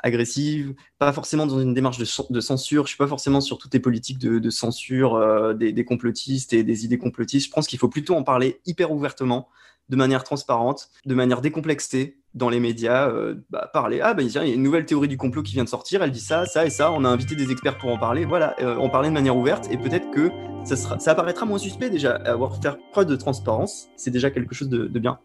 agressive 0.00 0.74
pas 0.98 1.12
forcément 1.12 1.46
dans 1.46 1.60
une 1.60 1.74
démarche 1.74 1.98
de, 1.98 2.40
censure. 2.40 2.84
Je 2.84 2.88
suis 2.88 2.98
pas 2.98 3.06
forcément 3.06 3.40
sur 3.40 3.58
toutes 3.58 3.72
les 3.72 3.80
politiques 3.80 4.18
de, 4.18 4.50
censure 4.50 5.14
euh, 5.14 5.54
des, 5.54 5.84
complotistes 5.84 6.52
et 6.52 6.64
des 6.64 6.84
idées 6.84 6.98
complotistes. 6.98 7.46
Je 7.46 7.52
pense 7.52 7.66
qu'il 7.66 7.78
faut 7.78 7.88
plutôt 7.88 8.14
en 8.14 8.24
parler 8.24 8.60
hyper 8.66 8.90
ouvertement, 8.90 9.48
de 9.88 9.96
manière 9.96 10.24
transparente, 10.24 10.88
de 11.06 11.14
manière 11.14 11.40
décomplexée 11.40 12.18
dans 12.34 12.48
les 12.48 12.60
médias. 12.60 13.08
Euh, 13.08 13.34
bah, 13.50 13.70
parler, 13.72 14.00
ah 14.00 14.14
ben 14.14 14.26
il 14.26 14.32
y 14.32 14.38
a 14.38 14.44
une 14.44 14.62
nouvelle 14.62 14.86
théorie 14.86 15.08
du 15.08 15.16
complot 15.16 15.42
qui 15.42 15.54
vient 15.54 15.64
de 15.64 15.68
sortir, 15.68 16.02
elle 16.02 16.10
dit 16.10 16.20
ça, 16.20 16.46
ça 16.46 16.66
et 16.66 16.70
ça. 16.70 16.92
On 16.92 17.04
a 17.04 17.08
invité 17.08 17.34
des 17.34 17.50
experts 17.50 17.78
pour 17.78 17.90
en 17.90 17.98
parler. 17.98 18.24
Voilà, 18.24 18.54
euh, 18.60 18.76
en 18.76 18.88
parler 18.88 19.08
de 19.08 19.14
manière 19.14 19.36
ouverte 19.36 19.68
et 19.70 19.76
peut-être 19.76 20.10
que 20.10 20.30
ça, 20.64 20.76
ça 20.76 21.10
apparaîtra 21.12 21.46
moins 21.46 21.58
suspect 21.58 21.90
déjà. 21.90 22.12
Avoir 22.16 22.60
faire 22.60 22.78
preuve 22.92 23.06
de 23.06 23.16
transparence, 23.16 23.88
c'est 23.96 24.10
déjà 24.10 24.30
quelque 24.30 24.54
chose 24.54 24.68
de 24.68 24.98
bien. 24.98 25.18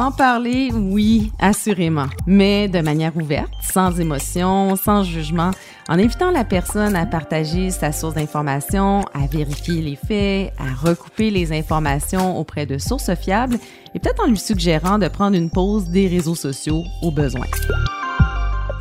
En 0.00 0.12
parler, 0.12 0.70
oui, 0.72 1.32
assurément, 1.40 2.06
mais 2.24 2.68
de 2.68 2.78
manière 2.78 3.16
ouverte, 3.16 3.50
sans 3.60 3.98
émotion, 3.98 4.76
sans 4.76 5.02
jugement, 5.02 5.50
en 5.88 5.94
invitant 5.94 6.30
la 6.30 6.44
personne 6.44 6.94
à 6.94 7.04
partager 7.04 7.70
sa 7.70 7.90
source 7.90 8.14
d'information, 8.14 9.00
à 9.12 9.26
vérifier 9.26 9.82
les 9.82 9.96
faits, 9.96 10.52
à 10.56 10.72
recouper 10.88 11.32
les 11.32 11.52
informations 11.52 12.38
auprès 12.38 12.64
de 12.64 12.78
sources 12.78 13.12
fiables 13.16 13.58
et 13.92 13.98
peut-être 13.98 14.22
en 14.22 14.28
lui 14.28 14.38
suggérant 14.38 15.00
de 15.00 15.08
prendre 15.08 15.36
une 15.36 15.50
pause 15.50 15.88
des 15.88 16.06
réseaux 16.06 16.36
sociaux 16.36 16.84
au 17.02 17.10
besoin. 17.10 17.46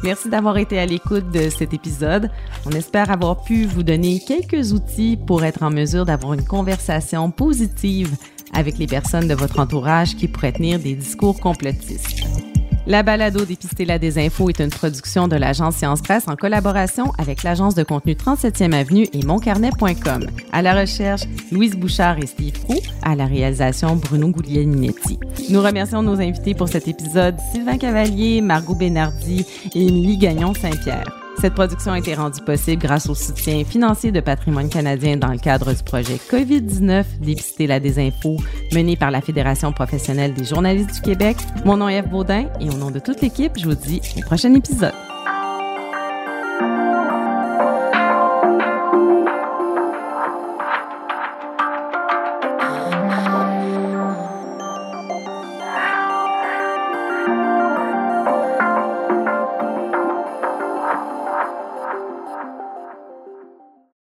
Merci 0.03 0.29
d'avoir 0.29 0.59
été 0.59 0.77
à 0.77 0.85
l'écoute 0.85 1.31
de 1.31 1.49
cet 1.49 1.73
épisode. 1.73 2.29
On 2.67 2.69
espère 2.69 3.09
avoir 3.09 3.43
pu 3.43 3.65
vous 3.65 3.81
donner 3.81 4.19
quelques 4.19 4.71
outils 4.71 5.17
pour 5.17 5.43
être 5.43 5.63
en 5.63 5.71
mesure 5.71 6.05
d'avoir 6.05 6.33
une 6.33 6.45
conversation 6.45 7.31
positive 7.31 8.15
avec 8.53 8.77
les 8.77 8.87
personnes 8.87 9.27
de 9.27 9.33
votre 9.33 9.59
entourage 9.59 10.15
qui 10.15 10.27
pourraient 10.27 10.51
tenir 10.51 10.79
des 10.79 10.95
discours 10.95 11.39
complotistes. 11.39 12.23
La 12.87 13.03
balado 13.03 13.43
Dépister 13.43 13.83
la 13.83 13.99
désinfo 13.99 14.47
est 14.47 14.61
une 14.61 14.69
production 14.69 15.27
de 15.27 15.35
l'agence 15.35 15.75
Science 15.75 16.01
Presse 16.01 16.29
en 16.29 16.37
collaboration 16.37 17.11
avec 17.17 17.43
l'agence 17.43 17.75
de 17.75 17.83
contenu 17.83 18.13
37e 18.13 18.71
Avenue 18.71 19.07
et 19.11 19.25
moncarnet.com. 19.25 20.27
À 20.53 20.61
la 20.61 20.73
recherche, 20.73 21.23
Louise 21.51 21.75
Bouchard 21.75 22.17
et 22.19 22.27
Steve 22.27 22.53
Roux. 22.65 22.79
À 23.01 23.17
la 23.17 23.25
réalisation, 23.25 23.97
Bruno 23.97 24.29
Gouliel-Minetti. 24.29 25.19
Nous 25.49 25.61
remercions 25.61 26.01
nos 26.01 26.21
invités 26.21 26.53
pour 26.53 26.69
cet 26.69 26.87
épisode, 26.87 27.35
Sylvain 27.51 27.77
Cavalier, 27.77 28.39
Margot 28.39 28.75
Bénardi 28.75 29.45
et 29.75 29.87
Émilie 29.87 30.17
Gagnon-Saint-Pierre. 30.17 31.16
Cette 31.39 31.53
production 31.53 31.91
a 31.91 31.99
été 31.99 32.15
rendue 32.15 32.41
possible 32.41 32.81
grâce 32.81 33.07
au 33.09 33.13
soutien 33.13 33.63
financier 33.63 34.11
de 34.11 34.19
Patrimoine 34.19 34.69
canadien 34.69 35.17
dans 35.17 35.31
le 35.31 35.37
cadre 35.37 35.71
du 35.71 35.83
projet 35.83 36.15
COVID-19 36.31 37.05
Dépister 37.21 37.67
la 37.67 37.79
désinfo 37.79 38.37
mené 38.73 38.95
par 38.95 39.11
la 39.11 39.21
Fédération 39.21 39.71
professionnelle 39.71 40.33
des 40.33 40.45
journalistes 40.45 40.95
du 40.95 41.01
Québec. 41.01 41.37
Mon 41.63 41.77
nom 41.77 41.89
est 41.89 41.97
Eve 41.97 42.09
Baudin 42.09 42.45
et 42.59 42.69
au 42.69 42.73
nom 42.73 42.89
de 42.89 42.99
toute 42.99 43.21
l'équipe, 43.21 43.53
je 43.57 43.65
vous 43.65 43.75
dis 43.75 44.01
au 44.17 44.21
prochain 44.21 44.53
épisode. 44.55 44.93